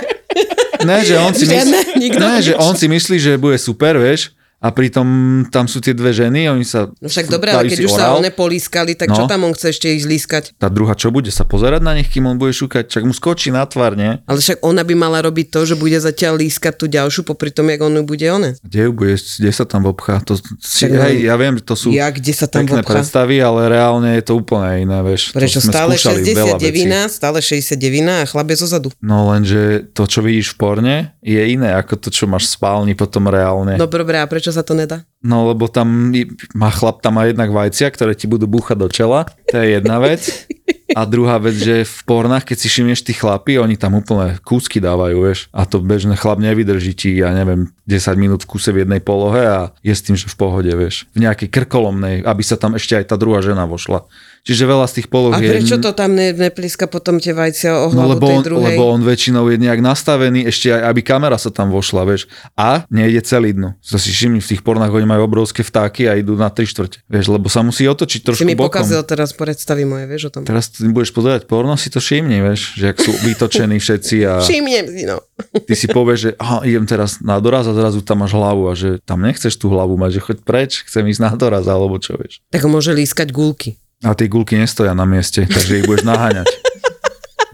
ne, 0.86 0.98
že 1.02 1.14
on 1.18 1.32
si 1.34 1.44
myslí, 1.50 2.06
ne, 2.14 2.34
že 2.40 2.52
on 2.54 2.74
si 2.78 2.86
myslí, 2.86 3.16
že 3.18 3.32
bude 3.34 3.58
super, 3.58 3.98
vieš, 3.98 4.30
a 4.64 4.72
pritom 4.72 5.06
tam 5.46 5.66
sú 5.66 5.76
tie 5.78 5.92
dve 5.92 6.08
ženy, 6.10 6.48
oni 6.48 6.64
sa 6.64 6.88
No 6.94 7.04
však 7.04 7.28
dobre, 7.28 7.52
ale 7.52 7.68
keď 7.68 7.84
už 7.84 7.92
sa 7.92 8.08
orál. 8.08 8.18
one 8.18 8.30
polískali, 8.30 8.94
tak 8.94 9.06
No. 9.06 9.14
čo 9.14 9.22
tam 9.26 9.44
on 9.44 9.52
chce 9.52 9.70
ešte 9.70 9.86
ich 9.90 10.02
lískať? 10.02 10.56
tá 10.56 10.66
druhá 10.66 10.94
čo 10.94 11.12
bude 11.12 11.28
sa 11.28 11.44
pozerať 11.44 11.80
na 11.80 11.92
nich, 11.92 12.08
kým 12.08 12.24
on 12.24 12.34
bude 12.34 12.50
šúkať, 12.50 12.88
čak 12.88 13.02
mu 13.02 13.12
skočí 13.12 13.50
na 13.50 13.60
tvár, 13.62 13.92
nie? 13.92 14.16
Ale 14.24 14.38
však 14.38 14.62
ona 14.62 14.80
by 14.80 14.94
mala 14.94 15.20
robiť 15.20 15.46
to, 15.50 15.60
že 15.66 15.74
bude 15.74 15.94
zatiaľ 15.94 16.40
lískať 16.40 16.74
tú 16.74 16.86
ďalšiu, 16.86 17.20
popri 17.22 17.50
tom, 17.50 17.68
jak 17.68 17.78
on 17.78 18.00
bude 18.00 18.24
one. 18.24 18.56
Kde 18.58 18.80
ju 18.80 18.92
bude, 18.94 19.14
kde 19.14 19.50
sa 19.52 19.64
tam 19.64 19.84
obchá? 19.84 20.24
To, 20.24 20.32
si, 20.58 20.88
no, 20.88 20.96
hej, 20.98 21.20
ja 21.22 21.34
viem, 21.34 21.54
že 21.54 21.64
to 21.64 21.74
sú 21.74 21.88
Ja, 21.90 22.08
kde 22.08 22.32
sa 22.32 22.46
tam 22.46 22.64
pekné 22.64 22.80
obchá? 22.80 22.96
predstavy, 22.96 23.36
ale 23.38 23.68
reálne 23.68 24.16
je 24.16 24.24
to 24.24 24.32
úplne 24.34 24.80
iné, 24.80 24.98
vieš. 25.02 25.30
Prečo 25.30 25.60
stále 25.60 25.92
skúšali 25.94 26.24
veľa 26.24 26.56
vecí. 26.56 26.88
69, 26.88 27.12
stále 27.12 27.38
69 27.38 27.76
a 28.14 28.24
chlap 28.24 28.48
je 28.48 28.56
zozadu. 28.56 28.88
No 28.98 29.28
lenže 29.28 29.60
to, 29.90 30.06
čo 30.06 30.20
vidíš 30.20 30.54
v 30.54 30.56
porne, 30.56 30.96
je 31.20 31.42
iné 31.44 31.74
ako 31.74 31.98
to, 31.98 32.08
čo 32.08 32.24
máš 32.24 32.46
v 32.46 32.56
spálni 32.56 32.92
potom 32.94 33.26
reálne. 33.26 33.74
No 33.74 33.84
dobré, 33.84 34.16
a 34.16 34.26
prečo 34.26 34.53
sa 34.54 34.62
to 34.62 34.78
nedá? 34.78 35.02
No 35.20 35.50
lebo 35.50 35.66
tam 35.66 36.14
má 36.54 36.70
chlap 36.70 37.02
tam 37.02 37.18
má 37.18 37.26
jednak 37.26 37.50
vajcia, 37.50 37.90
ktoré 37.90 38.14
ti 38.14 38.30
budú 38.30 38.46
búchať 38.46 38.76
do 38.78 38.88
čela. 38.88 39.26
To 39.50 39.56
je 39.58 39.76
jedna 39.76 39.98
vec. 39.98 40.46
A 40.94 41.02
druhá 41.08 41.42
vec, 41.42 41.58
že 41.58 41.82
v 41.82 41.98
pornách, 42.06 42.46
keď 42.46 42.56
si 42.60 42.66
všimneš 42.70 43.02
tí 43.02 43.12
chlapy, 43.18 43.58
oni 43.58 43.74
tam 43.74 43.98
úplne 43.98 44.38
kúsky 44.46 44.78
dávajú, 44.78 45.16
vieš. 45.26 45.50
A 45.50 45.66
to 45.66 45.82
bežný 45.82 46.14
chlap 46.14 46.38
nevydrží 46.38 46.94
ti, 46.94 47.10
ja 47.18 47.34
neviem, 47.34 47.74
10 47.90 48.14
minút 48.14 48.46
v 48.46 48.50
kuse 48.54 48.70
v 48.70 48.86
jednej 48.86 49.02
polohe 49.02 49.42
a 49.42 49.60
je 49.82 49.90
s 49.90 50.04
tým, 50.06 50.14
že 50.14 50.30
v 50.30 50.38
pohode, 50.38 50.70
vieš. 50.70 51.10
V 51.10 51.26
nejakej 51.26 51.50
krkolomnej, 51.50 52.22
aby 52.22 52.42
sa 52.46 52.54
tam 52.54 52.78
ešte 52.78 52.94
aj 52.94 53.10
tá 53.10 53.16
druhá 53.18 53.42
žena 53.42 53.66
vošla. 53.66 54.06
Čiže 54.44 54.68
veľa 54.68 54.84
z 54.84 54.92
tých 55.00 55.08
poloh 55.08 55.32
A 55.32 55.40
je... 55.40 55.48
prečo 55.48 55.80
to 55.80 55.96
tam 55.96 56.12
ne, 56.12 56.36
nepliska 56.36 56.84
potom 56.84 57.16
tie 57.16 57.32
vajcia 57.32 57.80
o 57.80 57.88
No 57.88 58.04
hlavu 58.04 58.20
lebo 58.20 58.26
tej 58.28 58.36
on, 58.36 58.44
druhej? 58.44 58.76
lebo 58.76 58.82
on 58.92 59.00
väčšinou 59.00 59.48
je 59.48 59.56
nejak 59.56 59.80
nastavený, 59.80 60.44
ešte 60.44 60.68
aj 60.68 60.84
aby 60.84 61.00
kamera 61.00 61.40
sa 61.40 61.48
tam 61.48 61.72
vošla, 61.72 62.04
vieš. 62.04 62.28
A 62.52 62.84
nejde 62.92 63.24
celý 63.24 63.56
dno. 63.56 63.72
To 63.80 63.96
si 63.96 64.12
všimni, 64.12 64.44
v 64.44 64.48
tých 64.52 64.60
pornách 64.60 64.92
oni 64.92 65.08
majú 65.08 65.24
obrovské 65.24 65.64
vtáky 65.64 66.12
a 66.12 66.20
idú 66.20 66.36
na 66.36 66.52
tri 66.52 66.68
štvrte. 66.68 67.00
Vieš, 67.08 67.32
lebo 67.32 67.48
sa 67.48 67.64
musí 67.64 67.88
otočiť 67.88 68.20
si 68.20 68.26
trošku 68.28 68.44
mi 68.44 68.52
bokom. 68.52 68.68
pokazil 68.68 69.00
teraz 69.08 69.32
predstavy 69.32 69.88
moje, 69.88 70.04
vieš 70.12 70.28
o 70.28 70.30
tom. 70.36 70.44
Teraz 70.44 70.68
ty 70.68 70.84
budeš 70.92 71.16
pozerať 71.16 71.48
porno, 71.48 71.72
si 71.80 71.88
to 71.88 72.04
všimni, 72.04 72.44
vieš, 72.44 72.76
že 72.76 72.92
ak 72.92 73.00
sú 73.00 73.16
vytočení 73.24 73.80
všetci 73.80 74.16
a 74.28 74.44
Všimnem 74.44 74.86
si, 74.92 75.08
no. 75.08 75.24
ty 75.64 75.72
si 75.72 75.88
povieš, 75.88 76.18
že 76.20 76.30
aha, 76.36 76.60
idem 76.68 76.84
teraz 76.84 77.24
na 77.24 77.40
doraz 77.40 77.64
a 77.64 77.72
zrazu 77.72 78.04
tam 78.04 78.20
máš 78.20 78.36
hlavu 78.36 78.68
a 78.68 78.76
že 78.76 79.00
tam 79.08 79.24
nechceš 79.24 79.56
tú 79.56 79.72
hlavu 79.72 79.96
mať, 79.96 80.20
že 80.20 80.20
choď 80.20 80.38
preč, 80.44 80.84
chcem 80.84 81.08
ísť 81.08 81.20
na 81.24 81.32
doraz 81.32 81.64
alebo 81.64 81.96
čo 81.96 82.20
vieš. 82.20 82.44
Tak 82.52 82.68
môže 82.68 82.92
lískať 82.92 83.32
gulky. 83.32 83.80
A 84.02 84.12
tie 84.18 84.26
gulky 84.26 84.58
nestoja 84.58 84.96
na 84.96 85.06
mieste, 85.06 85.46
takže 85.46 85.80
ich 85.80 85.86
budeš 85.86 86.08
naháňať. 86.08 86.48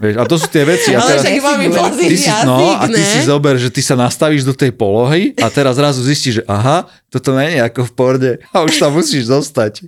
Vieš, 0.01 0.17
a 0.17 0.23
to 0.25 0.35
sú 0.41 0.49
tie 0.49 0.65
veci. 0.65 0.97
A 0.97 1.05
teraz, 1.05 1.21
mám 1.21 1.93
ty 1.93 2.17
si, 2.17 2.25
no, 2.41 2.57
a 2.73 2.89
ty 2.89 3.01
si 3.05 3.21
zober, 3.21 3.53
že 3.61 3.69
ty 3.69 3.85
sa 3.85 3.93
nastavíš 3.93 4.41
do 4.41 4.57
tej 4.57 4.73
polohy 4.73 5.37
a 5.37 5.45
teraz 5.53 5.77
zrazu 5.77 6.01
zistíš, 6.01 6.41
že 6.41 6.43
aha, 6.49 6.89
toto 7.13 7.37
nie 7.37 7.53
je 7.53 7.61
ako 7.61 7.81
v 7.85 7.91
porde 7.93 8.31
a 8.49 8.65
už 8.65 8.81
tam 8.81 8.97
musíš 8.97 9.29
zostať 9.29 9.85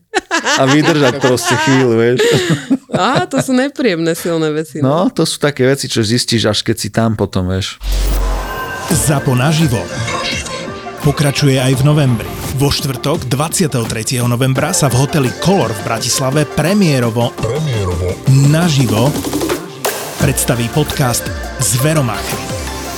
a 0.62 0.70
vydržať 0.70 1.18
proste 1.18 1.58
chvíľu, 1.66 1.98
vieš. 1.98 2.22
Á, 2.94 3.26
to 3.26 3.42
sú 3.42 3.58
nepríjemné 3.58 4.14
silné 4.14 4.54
veci. 4.54 4.86
No, 4.86 5.10
to 5.10 5.26
sú 5.26 5.42
také 5.42 5.66
veci, 5.66 5.90
čo 5.90 6.06
zistíš, 6.06 6.46
až 6.46 6.62
keď 6.62 6.76
si 6.78 6.94
tam 6.94 7.18
potom, 7.18 7.50
vieš. 7.50 7.82
ZAPO 8.94 9.34
naživo. 9.34 9.82
Pokračuje 11.02 11.58
aj 11.58 11.74
v 11.82 11.84
novembri. 11.90 12.43
Vo 12.54 12.70
štvrtok 12.70 13.26
23. 13.34 14.22
novembra 14.30 14.78
sa 14.78 14.86
v 14.86 15.02
hoteli 15.02 15.34
Color 15.42 15.74
v 15.74 15.82
Bratislave 15.90 16.46
premiérovo, 16.46 17.34
premiérovo 17.34 18.14
naživo 18.30 19.10
predstaví 20.22 20.70
podcast 20.70 21.26
Zveromáchery. 21.58 22.46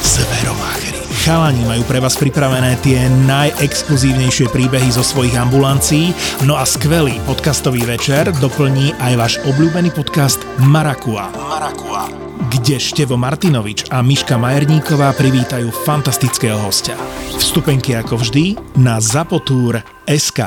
Zveromáchery. 0.04 1.00
Chalani 1.24 1.64
majú 1.72 1.88
pre 1.88 2.04
vás 2.04 2.20
pripravené 2.20 2.76
tie 2.84 3.08
najexkluzívnejšie 3.24 4.52
príbehy 4.52 4.92
zo 4.92 5.08
svojich 5.08 5.40
ambulancií, 5.40 6.12
no 6.44 6.60
a 6.60 6.68
skvelý 6.68 7.16
podcastový 7.24 7.88
večer 7.88 8.36
doplní 8.44 8.92
aj 9.00 9.14
váš 9.16 9.34
obľúbený 9.48 9.96
podcast 9.96 10.44
Marakua. 10.68 11.32
Marakua 11.32 12.25
kde 12.54 12.78
Števo 12.78 13.18
Martinovič 13.18 13.92
a 13.92 14.00
Miška 14.06 14.38
Majerníková 14.40 15.12
privítajú 15.18 15.72
fantastického 15.84 16.60
hostia. 16.62 16.96
Vstupenky 17.36 17.98
ako 17.98 18.22
vždy 18.22 18.56
na 18.80 19.02
zapotúr.sk. 19.02 20.40